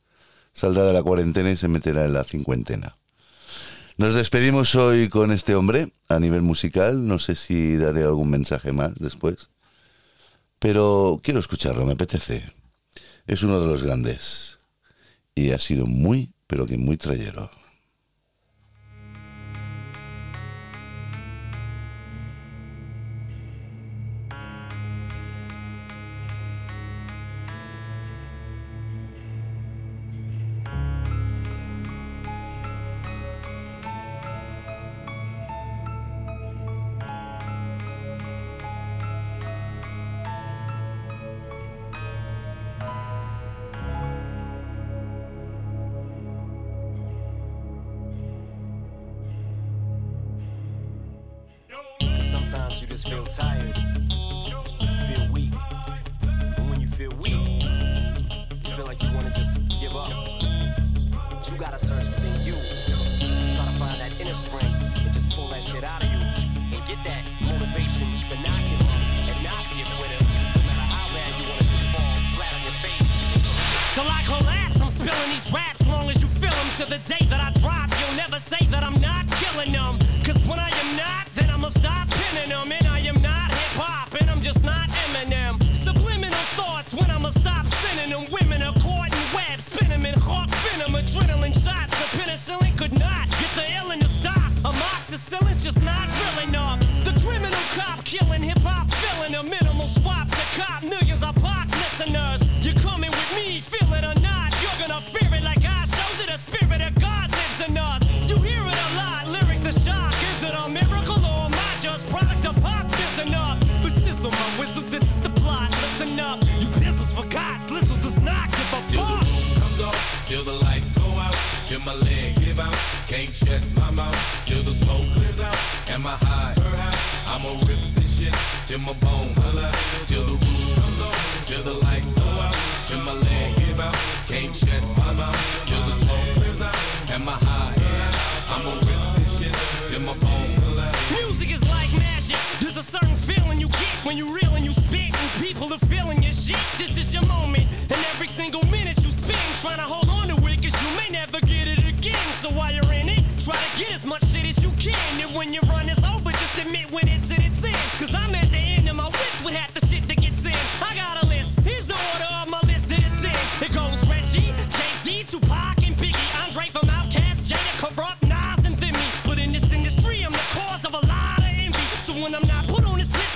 Saldrá 0.54 0.86
de 0.86 0.94
la 0.94 1.04
cuarentena 1.04 1.52
y 1.52 1.56
se 1.56 1.68
meterá 1.68 2.06
en 2.06 2.14
la 2.14 2.24
cincuentena. 2.24 2.98
Nos 3.98 4.14
despedimos 4.14 4.76
hoy 4.76 5.10
con 5.10 5.32
este 5.32 5.56
hombre 5.56 5.92
a 6.08 6.20
nivel 6.20 6.42
musical. 6.42 7.08
No 7.08 7.18
sé 7.20 7.36
si 7.36 7.78
daré 7.78 8.04
algún 8.04 8.30
mensaje 8.30 8.72
más 8.72 8.94
después. 8.96 9.50
Pero 10.60 11.20
quiero 11.24 11.40
escucharlo, 11.40 11.86
me 11.86 11.94
apetece 11.94 12.54
es 13.28 13.44
uno 13.44 13.60
de 13.60 13.68
los 13.68 13.84
grandes 13.84 14.60
y 15.36 15.52
ha 15.52 15.60
sido 15.60 15.86
muy, 15.86 16.32
pero 16.48 16.66
que 16.66 16.78
muy 16.78 16.98
trayero. 16.98 17.52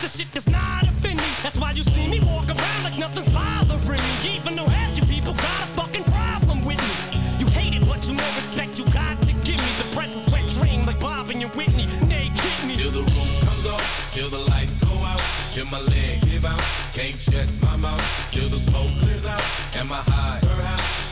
the 0.02 0.08
shit 0.08 0.32
does 0.34 0.47
not 0.47 0.84
offend 0.84 1.18
me. 1.18 1.30
That's 1.43 1.58
why 1.58 1.72
you 1.72 1.84
see 1.84 2.08
me 2.08 2.20
walk 2.22 2.47
around 2.47 2.84
like 2.84 2.97
nothing's 2.97 3.30
bothering 3.30 4.02
me. 4.02 4.36
Even 4.36 4.56
though 4.56 4.66
half 4.66 4.97
you 4.97 5.04
people 5.06 5.34
got 5.34 5.62
a 5.64 5.68
fucking 5.78 6.04
problem 6.06 6.66
with 6.66 6.82
me. 6.82 7.20
You 7.38 7.45
hate 7.47 7.76
it, 7.76 7.86
but 7.88 8.08
you 8.10 8.16
know 8.16 8.30
respect 8.36 8.80
you 8.80 8.86
got 8.89 9.22
to 9.22 9.34
give 9.45 9.62
me. 9.62 9.72
The 9.78 9.88
presence 9.95 10.28
wet 10.30 10.49
train 10.49 10.86
like 10.88 10.99
Bob 10.99 11.30
and 11.30 11.39
your 11.39 11.52
Whitney. 11.52 11.86
Nay, 12.08 12.32
hit 12.34 12.68
me. 12.68 12.76
Till 12.76 12.91
the 12.91 13.02
roof 13.02 13.45
comes 13.45 13.66
off, 13.68 14.12
till 14.12 14.30
the 14.30 14.41
lights 14.49 14.84
go 14.84 14.93
out, 15.06 15.22
till 15.52 15.68
my 15.68 15.82
legs 15.82 16.26
give 16.26 16.45
out. 16.45 16.64
Can't 16.93 17.18
shut 17.18 17.47
my 17.62 17.76
mouth, 17.78 18.04
till 18.32 18.49
the 18.49 18.58
smoke 18.58 18.89
clears 19.02 19.28
out, 19.28 19.43
and 19.78 19.88
my 19.88 20.02
high. 20.10 20.39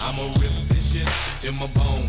I'ma 0.01 0.23
rip 0.41 0.51
this 0.69 0.93
shit 0.93 1.07
till 1.39 1.53
my 1.53 1.67
bone 1.77 2.07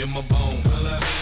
in 0.00 0.08
my 0.10 0.22
bone. 0.22 1.21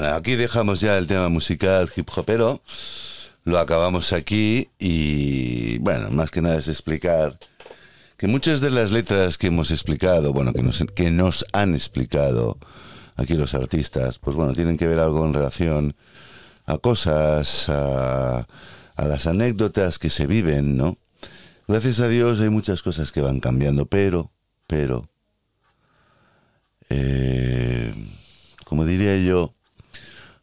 Bueno, 0.00 0.14
aquí 0.14 0.36
dejamos 0.36 0.80
ya 0.80 0.96
el 0.96 1.08
tema 1.08 1.28
musical 1.28 1.90
hip 1.96 2.08
hopero. 2.14 2.62
Lo 3.42 3.58
acabamos 3.58 4.12
aquí 4.12 4.68
y 4.78 5.78
bueno, 5.78 6.12
más 6.12 6.30
que 6.30 6.40
nada 6.40 6.54
es 6.54 6.68
explicar 6.68 7.36
que 8.16 8.28
muchas 8.28 8.60
de 8.60 8.70
las 8.70 8.92
letras 8.92 9.36
que 9.38 9.48
hemos 9.48 9.72
explicado, 9.72 10.32
bueno, 10.32 10.52
que 10.52 10.62
nos, 10.62 10.84
que 10.94 11.10
nos 11.10 11.44
han 11.52 11.74
explicado 11.74 12.58
aquí 13.16 13.34
los 13.34 13.54
artistas, 13.54 14.20
pues 14.20 14.36
bueno, 14.36 14.54
tienen 14.54 14.76
que 14.76 14.86
ver 14.86 15.00
algo 15.00 15.26
en 15.26 15.34
relación 15.34 15.96
a 16.64 16.78
cosas, 16.78 17.68
a, 17.68 18.46
a 18.94 19.04
las 19.04 19.26
anécdotas 19.26 19.98
que 19.98 20.10
se 20.10 20.28
viven, 20.28 20.76
¿no? 20.76 20.96
Gracias 21.66 21.98
a 21.98 22.06
Dios 22.06 22.38
hay 22.38 22.50
muchas 22.50 22.82
cosas 22.82 23.10
que 23.10 23.20
van 23.20 23.40
cambiando, 23.40 23.86
pero, 23.86 24.30
pero, 24.68 25.08
eh, 26.88 27.92
como 28.64 28.84
diría 28.84 29.16
yo, 29.16 29.56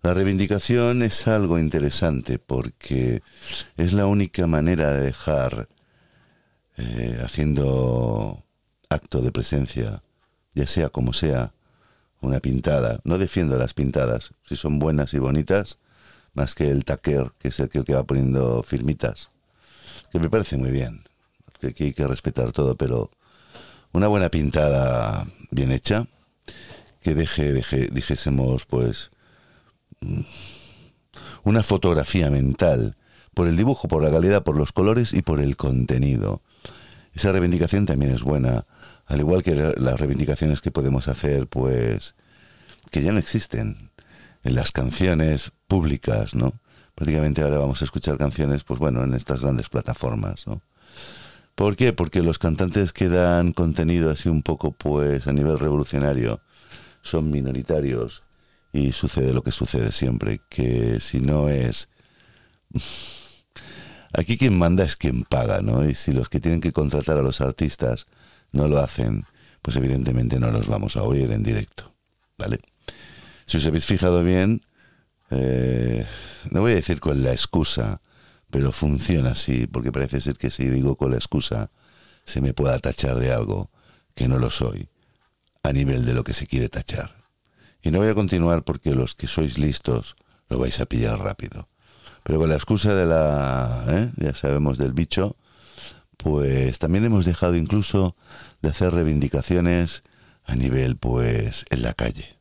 la 0.05 0.13
reivindicación 0.13 1.01
es 1.01 1.27
algo 1.27 1.57
interesante 1.57 2.37
porque 2.37 3.23
es 3.75 3.91
la 3.91 4.05
única 4.05 4.45
manera 4.45 4.93
de 4.93 5.01
dejar 5.01 5.67
eh, 6.77 7.19
haciendo 7.23 8.43
acto 8.87 9.23
de 9.23 9.31
presencia, 9.31 10.03
ya 10.53 10.67
sea 10.67 10.89
como 10.89 11.11
sea, 11.11 11.53
una 12.21 12.39
pintada. 12.39 12.99
No 13.03 13.17
defiendo 13.17 13.57
las 13.57 13.73
pintadas, 13.73 14.29
si 14.47 14.55
son 14.55 14.77
buenas 14.77 15.15
y 15.15 15.17
bonitas, 15.17 15.79
más 16.35 16.53
que 16.53 16.69
el 16.69 16.85
taquer, 16.85 17.31
que 17.39 17.47
es 17.47 17.59
el 17.59 17.69
que, 17.69 17.81
va 17.81 18.03
poniendo 18.03 18.61
firmitas, 18.61 19.31
que 20.11 20.19
me 20.19 20.29
parece 20.29 20.55
muy 20.55 20.69
bien, 20.69 21.03
que 21.59 21.69
aquí 21.69 21.85
hay 21.85 21.93
que 21.93 22.05
respetar 22.05 22.51
todo, 22.51 22.75
pero 22.75 23.09
una 23.91 24.07
buena 24.07 24.29
pintada 24.29 25.25
bien 25.49 25.71
hecha, 25.71 26.05
que 27.01 27.15
deje, 27.15 27.53
deje 27.53 27.87
dijésemos, 27.87 28.67
pues, 28.67 29.09
una 31.43 31.63
fotografía 31.63 32.29
mental, 32.29 32.95
por 33.33 33.47
el 33.47 33.57
dibujo, 33.57 33.87
por 33.87 34.03
la 34.03 34.11
calidad, 34.11 34.43
por 34.43 34.57
los 34.57 34.71
colores 34.71 35.13
y 35.13 35.21
por 35.21 35.39
el 35.41 35.57
contenido. 35.57 36.41
Esa 37.13 37.31
reivindicación 37.31 37.85
también 37.85 38.11
es 38.11 38.23
buena, 38.23 38.65
al 39.05 39.19
igual 39.19 39.43
que 39.43 39.73
las 39.77 39.99
reivindicaciones 39.99 40.61
que 40.61 40.71
podemos 40.71 41.07
hacer, 41.07 41.47
pues, 41.47 42.15
que 42.91 43.03
ya 43.03 43.11
no 43.11 43.19
existen 43.19 43.91
en 44.43 44.55
las 44.55 44.71
canciones 44.71 45.51
públicas, 45.67 46.35
¿no? 46.35 46.53
Prácticamente 46.93 47.41
ahora 47.41 47.57
vamos 47.57 47.81
a 47.81 47.85
escuchar 47.85 48.17
canciones, 48.17 48.63
pues 48.63 48.79
bueno, 48.79 49.03
en 49.03 49.13
estas 49.13 49.41
grandes 49.41 49.69
plataformas, 49.69 50.47
¿no? 50.47 50.61
¿Por 51.55 51.75
qué? 51.77 51.93
Porque 51.93 52.21
los 52.21 52.37
cantantes 52.37 52.91
que 52.91 53.07
dan 53.07 53.53
contenido 53.53 54.11
así 54.11 54.27
un 54.27 54.43
poco, 54.43 54.71
pues, 54.71 55.27
a 55.27 55.33
nivel 55.33 55.57
revolucionario, 55.57 56.41
son 57.01 57.31
minoritarios 57.31 58.24
y 58.75 58.91
sucede 58.91 59.33
lo 59.33 59.41
que 59.41 59.53
sucede 59.53 59.93
siempre, 59.93 60.41
que 60.49 60.99
si 60.99 61.19
no 61.19 61.47
es... 61.47 61.87
Aquí 64.11 64.37
quien 64.37 64.57
manda 64.57 64.83
es 64.83 64.97
quien 64.97 65.23
paga, 65.23 65.61
¿no? 65.61 65.87
Y 65.89 65.95
si 65.95 66.11
los 66.11 66.27
que 66.27 66.41
tienen 66.41 66.59
que 66.59 66.73
contratar 66.73 67.17
a 67.17 67.21
los 67.21 67.39
artistas 67.39 68.05
no 68.51 68.67
lo 68.67 68.79
hacen, 68.79 69.23
pues 69.61 69.77
evidentemente 69.77 70.39
no 70.39 70.51
los 70.51 70.67
vamos 70.67 70.97
a 70.97 71.03
oír 71.03 71.31
en 71.31 71.43
directo, 71.43 71.93
¿vale? 72.37 72.59
Si 73.45 73.57
os 73.57 73.65
habéis 73.65 73.85
fijado 73.85 74.23
bien, 74.23 74.61
eh, 75.31 76.05
no 76.51 76.61
voy 76.61 76.73
a 76.73 76.75
decir 76.75 76.99
con 76.99 77.23
la 77.23 77.31
excusa, 77.31 78.01
pero 78.49 78.73
funciona 78.73 79.31
así, 79.31 79.67
porque 79.67 79.91
parece 79.91 80.19
ser 80.19 80.37
que 80.37 80.51
si 80.51 80.67
digo 80.67 80.97
con 80.97 81.11
la 81.11 81.17
excusa, 81.17 81.71
se 82.25 82.41
me 82.41 82.53
pueda 82.53 82.77
tachar 82.79 83.19
de 83.19 83.31
algo 83.31 83.69
que 84.15 84.27
no 84.27 84.37
lo 84.37 84.49
soy, 84.49 84.89
a 85.63 85.71
nivel 85.71 86.05
de 86.05 86.13
lo 86.13 86.25
que 86.25 86.33
se 86.33 86.45
quiere 86.45 86.67
tachar. 86.67 87.24
Y 87.85 87.91
no 87.91 87.99
voy 87.99 88.07
a 88.07 88.15
continuar 88.15 88.63
porque 88.63 88.95
los 88.95 89.13
que 89.13 89.27
sois 89.27 89.59
listos 89.59 90.15
lo 90.49 90.57
vais 90.57 90.79
a 90.79 90.87
pillar 90.87 91.19
rápido. 91.19 91.69
Pero 92.23 92.39
con 92.39 92.49
la 92.49 92.55
excusa 92.55 92.95
de 92.95 93.05
la, 93.05 93.85
¿eh? 93.87 94.11
ya 94.17 94.33
sabemos, 94.33 94.79
del 94.79 94.93
bicho, 94.93 95.35
pues 96.17 96.79
también 96.79 97.05
hemos 97.05 97.25
dejado 97.25 97.55
incluso 97.55 98.15
de 98.63 98.69
hacer 98.69 98.91
reivindicaciones 98.91 100.01
a 100.45 100.55
nivel, 100.55 100.97
pues, 100.97 101.65
en 101.69 101.83
la 101.83 101.93
calle. 101.93 102.39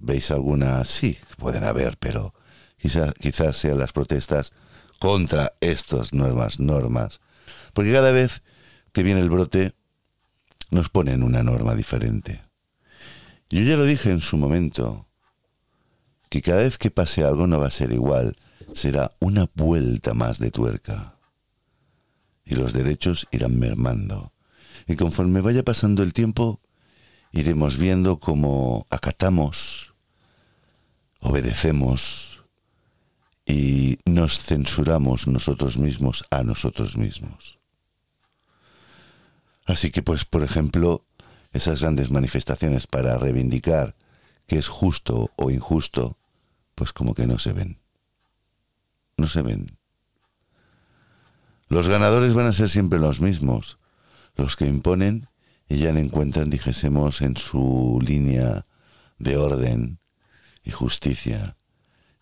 ¿Veis 0.00 0.32
alguna? 0.32 0.84
Sí, 0.84 1.18
pueden 1.38 1.62
haber, 1.62 1.96
pero 1.96 2.34
quizás, 2.78 3.14
quizás 3.14 3.56
sean 3.56 3.78
las 3.78 3.92
protestas 3.92 4.52
contra 4.98 5.52
estas 5.60 6.12
nuevas 6.12 6.58
normas. 6.58 7.20
Porque 7.72 7.92
cada 7.92 8.10
vez 8.10 8.42
que 8.92 9.04
viene 9.04 9.20
el 9.20 9.30
brote, 9.30 9.74
nos 10.72 10.88
ponen 10.88 11.22
una 11.22 11.44
norma 11.44 11.76
diferente. 11.76 12.45
Yo 13.48 13.62
ya 13.62 13.76
lo 13.76 13.84
dije 13.84 14.10
en 14.10 14.20
su 14.20 14.36
momento, 14.36 15.06
que 16.28 16.42
cada 16.42 16.58
vez 16.58 16.78
que 16.78 16.90
pase 16.90 17.24
algo 17.24 17.46
no 17.46 17.60
va 17.60 17.68
a 17.68 17.70
ser 17.70 17.92
igual, 17.92 18.36
será 18.72 19.10
una 19.20 19.48
vuelta 19.54 20.14
más 20.14 20.38
de 20.38 20.50
tuerca. 20.50 21.16
Y 22.44 22.56
los 22.56 22.72
derechos 22.72 23.28
irán 23.30 23.58
mermando. 23.58 24.32
Y 24.86 24.96
conforme 24.96 25.40
vaya 25.40 25.62
pasando 25.62 26.02
el 26.02 26.12
tiempo, 26.12 26.60
iremos 27.32 27.76
viendo 27.76 28.18
cómo 28.18 28.86
acatamos, 28.90 29.94
obedecemos 31.20 32.44
y 33.44 33.98
nos 34.04 34.40
censuramos 34.40 35.28
nosotros 35.28 35.78
mismos 35.78 36.24
a 36.30 36.42
nosotros 36.42 36.96
mismos. 36.96 37.58
Así 39.66 39.90
que, 39.90 40.02
pues, 40.02 40.24
por 40.24 40.42
ejemplo, 40.42 41.04
esas 41.56 41.80
grandes 41.80 42.10
manifestaciones 42.10 42.86
para 42.86 43.18
reivindicar 43.18 43.96
que 44.46 44.58
es 44.58 44.68
justo 44.68 45.32
o 45.36 45.50
injusto, 45.50 46.18
pues 46.74 46.92
como 46.92 47.14
que 47.14 47.26
no 47.26 47.38
se 47.38 47.52
ven. 47.52 47.78
No 49.16 49.26
se 49.26 49.42
ven. 49.42 49.78
Los 51.68 51.88
ganadores 51.88 52.34
van 52.34 52.46
a 52.46 52.52
ser 52.52 52.68
siempre 52.68 52.98
los 52.98 53.20
mismos, 53.20 53.78
los 54.36 54.54
que 54.56 54.66
imponen 54.66 55.28
y 55.68 55.78
ya 55.78 55.92
le 55.92 56.00
encuentran, 56.00 56.48
dijésemos, 56.48 57.22
en 57.22 57.36
su 57.36 57.98
línea 58.00 58.66
de 59.18 59.36
orden 59.36 59.98
y 60.62 60.70
justicia. 60.70 61.56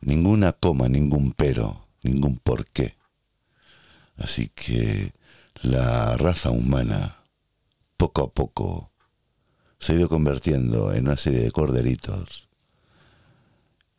Ninguna 0.01 0.53
coma, 0.53 0.89
ningún 0.89 1.33
pero, 1.33 1.89
ningún 2.03 2.39
porqué. 2.39 2.97
Así 4.17 4.49
que 4.49 5.13
la 5.61 6.17
raza 6.17 6.51
humana, 6.51 7.19
poco 7.97 8.23
a 8.23 8.33
poco, 8.33 8.93
se 9.85 9.93
ha 9.93 9.97
ido 9.97 10.09
convirtiendo 10.09 10.95
en 10.95 11.07
una 11.07 11.19
serie 11.19 11.41
de 11.41 11.51
corderitos. 11.51 12.49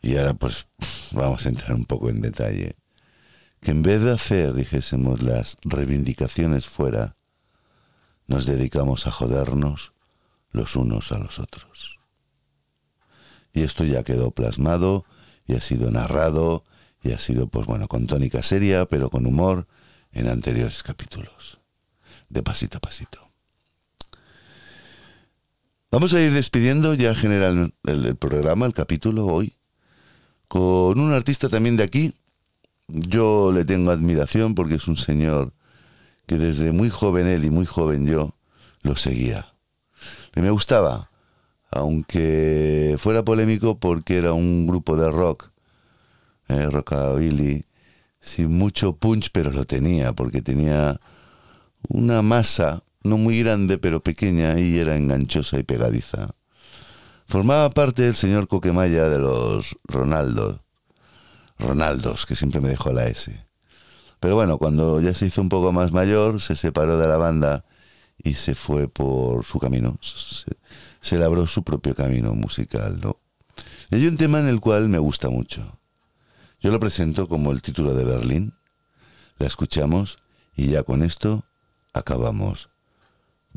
Y 0.01 0.17
ahora 0.17 0.33
pues 0.33 0.67
vamos 1.11 1.45
a 1.45 1.49
entrar 1.49 1.73
un 1.73 1.86
poco 1.86 2.09
en 2.09 2.21
detalle. 2.21 2.75
Que 3.61 3.69
en 3.69 3.83
vez 3.83 4.01
de 4.01 4.11
hacer, 4.11 4.55
dijésemos, 4.55 5.21
las 5.21 5.57
reivindicaciones 5.63 6.67
fuera, 6.67 7.15
nos 8.25 8.47
dedicamos 8.47 9.05
a 9.05 9.11
jodernos 9.11 9.93
los 10.51 10.75
unos 10.75 11.11
a 11.11 11.19
los 11.19 11.38
otros. 11.38 11.99
Y 13.53 13.61
esto 13.61 13.83
ya 13.83 14.03
quedó 14.03 14.31
plasmado 14.31 15.05
y 15.45 15.53
ha 15.53 15.61
sido 15.61 15.91
narrado 15.91 16.63
y 17.03 17.11
ha 17.11 17.19
sido, 17.19 17.47
pues 17.47 17.67
bueno, 17.67 17.88
con 17.88 18.07
tónica 18.07 18.41
seria, 18.41 18.88
pero 18.88 19.11
con 19.11 19.27
humor 19.27 19.67
en 20.11 20.29
anteriores 20.29 20.81
capítulos, 20.81 21.59
de 22.29 22.41
pasito 22.41 22.79
a 22.79 22.81
pasito. 22.81 23.24
Vamos 25.95 26.13
a 26.13 26.19
ir 26.19 26.33
despidiendo 26.33 26.93
ya 26.93 27.15
general 27.15 27.73
el, 27.85 28.15
programa, 28.17 28.65
el 28.65 28.73
capítulo 28.73 29.27
hoy, 29.27 29.53
con 30.49 30.99
un 30.99 31.13
artista 31.13 31.47
también 31.47 31.77
de 31.77 31.85
aquí. 31.85 32.13
Yo 32.89 33.53
le 33.53 33.63
tengo 33.63 33.91
admiración 33.91 34.55
porque 34.55 34.75
es 34.75 34.89
un 34.89 34.97
señor 34.97 35.53
que 36.25 36.37
desde 36.37 36.73
muy 36.73 36.89
joven 36.89 37.27
él 37.27 37.45
y 37.45 37.49
muy 37.49 37.65
joven 37.65 38.05
yo 38.07 38.35
lo 38.81 38.97
seguía. 38.97 39.53
Me 40.35 40.49
gustaba, 40.49 41.11
aunque 41.71 42.97
fuera 42.99 43.23
polémico 43.23 43.79
porque 43.79 44.17
era 44.17 44.33
un 44.33 44.67
grupo 44.67 44.97
de 44.97 45.09
rock, 45.09 45.49
eh, 46.49 46.69
rockabilly, 46.69 47.63
sin 48.19 48.51
mucho 48.51 48.97
punch, 48.97 49.29
pero 49.31 49.49
lo 49.49 49.63
tenía, 49.63 50.11
porque 50.11 50.41
tenía 50.41 50.99
una 51.87 52.21
masa 52.21 52.83
no 53.06 53.18
muy 53.18 53.39
grande 53.41 53.78
pero 53.78 54.01
pequeña 54.01 54.60
y 54.60 54.80
era 54.80 54.97
enganchosa 54.97 55.60
y 55.60 55.64
pegadiza. 55.64 56.32
Formaba 57.28 57.70
parte 57.70 58.08
el 58.08 58.16
señor 58.16 58.47
Coquemaya 58.47 59.10
de 59.10 59.20
los 59.20 59.78
Ronaldos, 59.86 60.60
Ronaldos, 61.58 62.26
que 62.26 62.36
siempre 62.36 62.62
me 62.62 62.70
dejó 62.70 62.91
la 62.91 63.06
S. 63.06 63.45
Pero 64.20 64.36
bueno, 64.36 64.58
cuando 64.58 65.01
ya 65.01 65.14
se 65.14 65.28
hizo 65.28 65.41
un 65.41 65.49
poco 65.49 65.72
más 65.72 65.91
mayor, 65.91 66.41
se 66.41 66.56
separó 66.56 66.97
de 66.97 67.08
la 67.08 67.18
banda 67.18 67.66
y 68.18 68.36
se 68.36 68.56
fue 68.56 68.88
por 68.88 69.43
su 69.45 69.60
camino. 69.60 69.97
Se, 70.01 71.18
labró 71.18 71.47
su 71.47 71.64
propio 71.64 71.95
camino 71.95 72.34
musical, 72.34 72.99
¿no? 73.01 73.18
Y 73.91 73.95
hay 73.95 74.08
un 74.08 74.18
tema 74.18 74.39
en 74.39 74.47
el 74.47 74.60
cual 74.60 74.89
me 74.89 74.97
gusta 74.97 75.30
mucho. 75.30 75.80
Yo 76.60 76.72
lo 76.72 76.80
presento 76.80 77.28
como 77.28 77.51
el 77.51 77.62
título 77.62 77.93
de 77.93 78.03
Berlín. 78.03 78.53
La 79.38 79.47
escuchamos 79.47 80.18
y 80.56 80.68
ya 80.68 80.84
con 80.84 81.03
esto 81.03 81.45
acabamos. 81.93 82.70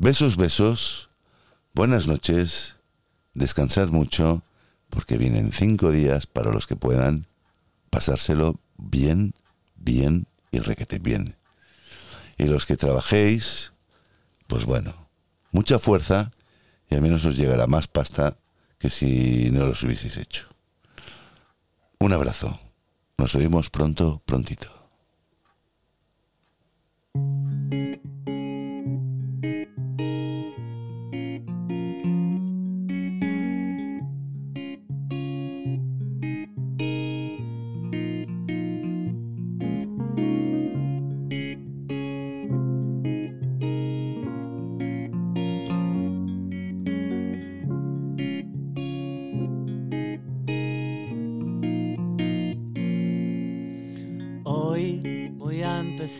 Besos, 0.01 0.37
besos. 0.37 1.09
Buenas 1.73 2.07
noches. 2.07 2.77
Descansad 3.33 3.89
mucho. 3.89 4.43
porque 4.87 5.17
vienen 5.17 5.51
cinco 5.51 5.91
días 5.91 6.25
para 6.25 6.53
los 6.53 6.67
que 6.67 6.77
puedan 6.77 7.27
pasárselo 7.89 8.61
bien, 8.77 9.33
bien 9.75 10.25
y 10.51 10.59
requete 10.59 10.99
bien. 10.99 11.35
Y 12.37 12.45
los 12.45 12.65
que 12.65 12.77
trabajéis, 12.77 13.73
pues 14.47 14.63
bueno, 14.63 15.09
mucha 15.51 15.79
fuerza 15.79 16.31
y 16.89 16.95
al 16.95 17.01
menos 17.01 17.25
os 17.25 17.35
llegará 17.35 17.67
más 17.67 17.87
pasta 17.87 18.37
que 18.79 18.89
si 18.89 19.49
no 19.51 19.65
los 19.65 19.83
hubieseis 19.83 20.15
hecho. 20.15 20.47
Un 21.99 22.13
abrazo. 22.13 22.57
Nos 23.17 23.35
oímos 23.35 23.69
pronto, 23.69 24.21
prontito. 24.25 24.79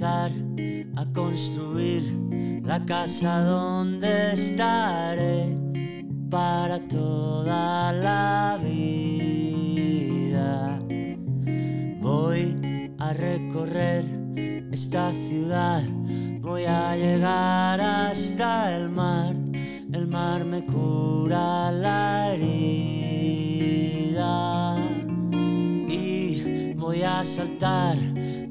A 0.02 1.06
construir 1.14 2.04
la 2.64 2.86
casa 2.86 3.42
donde 3.44 4.32
estaré 4.32 5.58
para 6.30 6.80
toda 6.88 7.92
la 7.92 8.58
vida. 8.64 9.60
Voy 12.00 12.94
a 12.98 13.12
recorrer 13.12 14.06
esta 14.72 15.12
ciudad, 15.12 15.84
voy 16.40 16.64
a 16.64 16.96
llegar 16.96 17.82
hasta 17.82 18.78
el 18.78 18.90
mar. 18.90 19.36
El 19.92 20.08
mar 20.08 20.46
me 20.46 20.64
cura 20.66 21.72
la 21.74 22.34
herida 22.36 23.18
y 25.90 26.74
voy 26.76 27.02
a 27.02 27.26
saltar, 27.26 27.98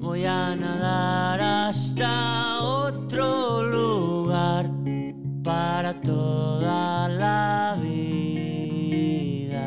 voy 0.09 0.25
a 0.25 0.57
nadar 0.57 1.39
hasta 1.39 2.63
otro 2.63 3.63
lugar 3.63 4.71
para 5.45 6.01
toda 6.01 7.09
la 7.11 7.77
vida. 7.83 9.67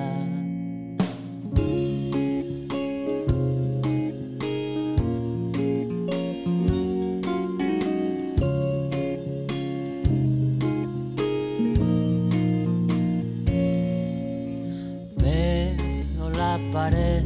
Veo 15.17 16.29
la 16.31 16.59
pared 16.73 17.21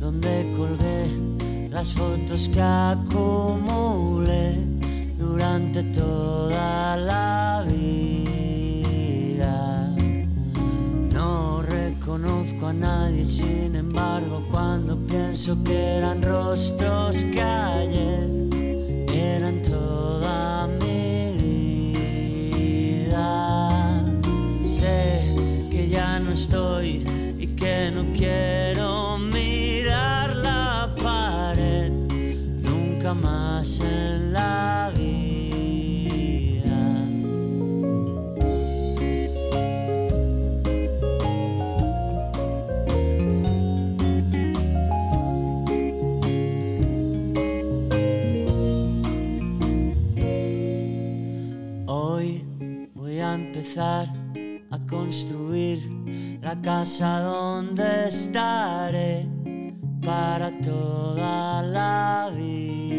donde 0.00 0.54
colgué 0.56 1.35
las 1.76 1.92
fotos 1.92 2.48
que 2.48 2.62
acumulé 2.62 4.54
durante 5.18 5.82
toda 5.82 6.96
la 6.96 7.66
vida. 7.70 9.04
No 11.12 11.60
reconozco 11.60 12.68
a 12.68 12.72
nadie, 12.72 13.26
sin 13.26 13.76
embargo, 13.76 14.42
cuando 14.50 14.96
pienso 14.96 15.62
que 15.64 15.76
eran 15.98 16.22
rostros 16.22 17.22
que 17.24 17.42
ayer 17.42 18.26
eran 19.12 19.62
toda 19.62 20.68
mi 20.80 21.92
vida. 22.56 24.02
Sé 24.62 25.30
que 25.70 25.90
ya 25.90 26.18
no 26.20 26.30
estoy 26.30 27.04
y 27.38 27.48
que 27.48 27.90
no 27.94 28.02
quiero 28.16 29.05
nunca 33.16 33.28
más 33.28 33.80
en 33.80 34.32
la 34.32 34.92
vida. 34.96 35.26
Hoy 51.86 52.44
voy 52.94 53.20
a 53.20 53.34
empezar 53.34 54.08
a 54.70 54.78
construir 54.88 55.78
la 56.42 56.60
casa 56.60 57.20
donde 57.20 58.08
estaré 58.08 59.35
para 60.06 60.50
toda 60.60 61.62
la 61.62 62.30
vida. 62.32 62.94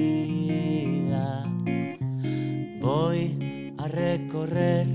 Voy 2.82 3.74
a 3.78 3.88
recorrer 3.88 4.88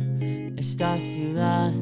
esta 0.59 0.99
ciudad, 0.99 1.73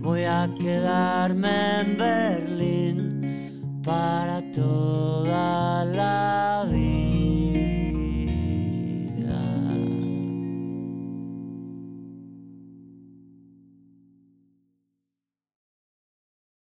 voy 0.00 0.24
a 0.24 0.48
quedarme 0.58 1.80
en 1.82 1.98
Berlín 1.98 3.82
para 3.84 4.40
toda 4.52 5.84
la 5.84 6.66
vida. 6.72 7.03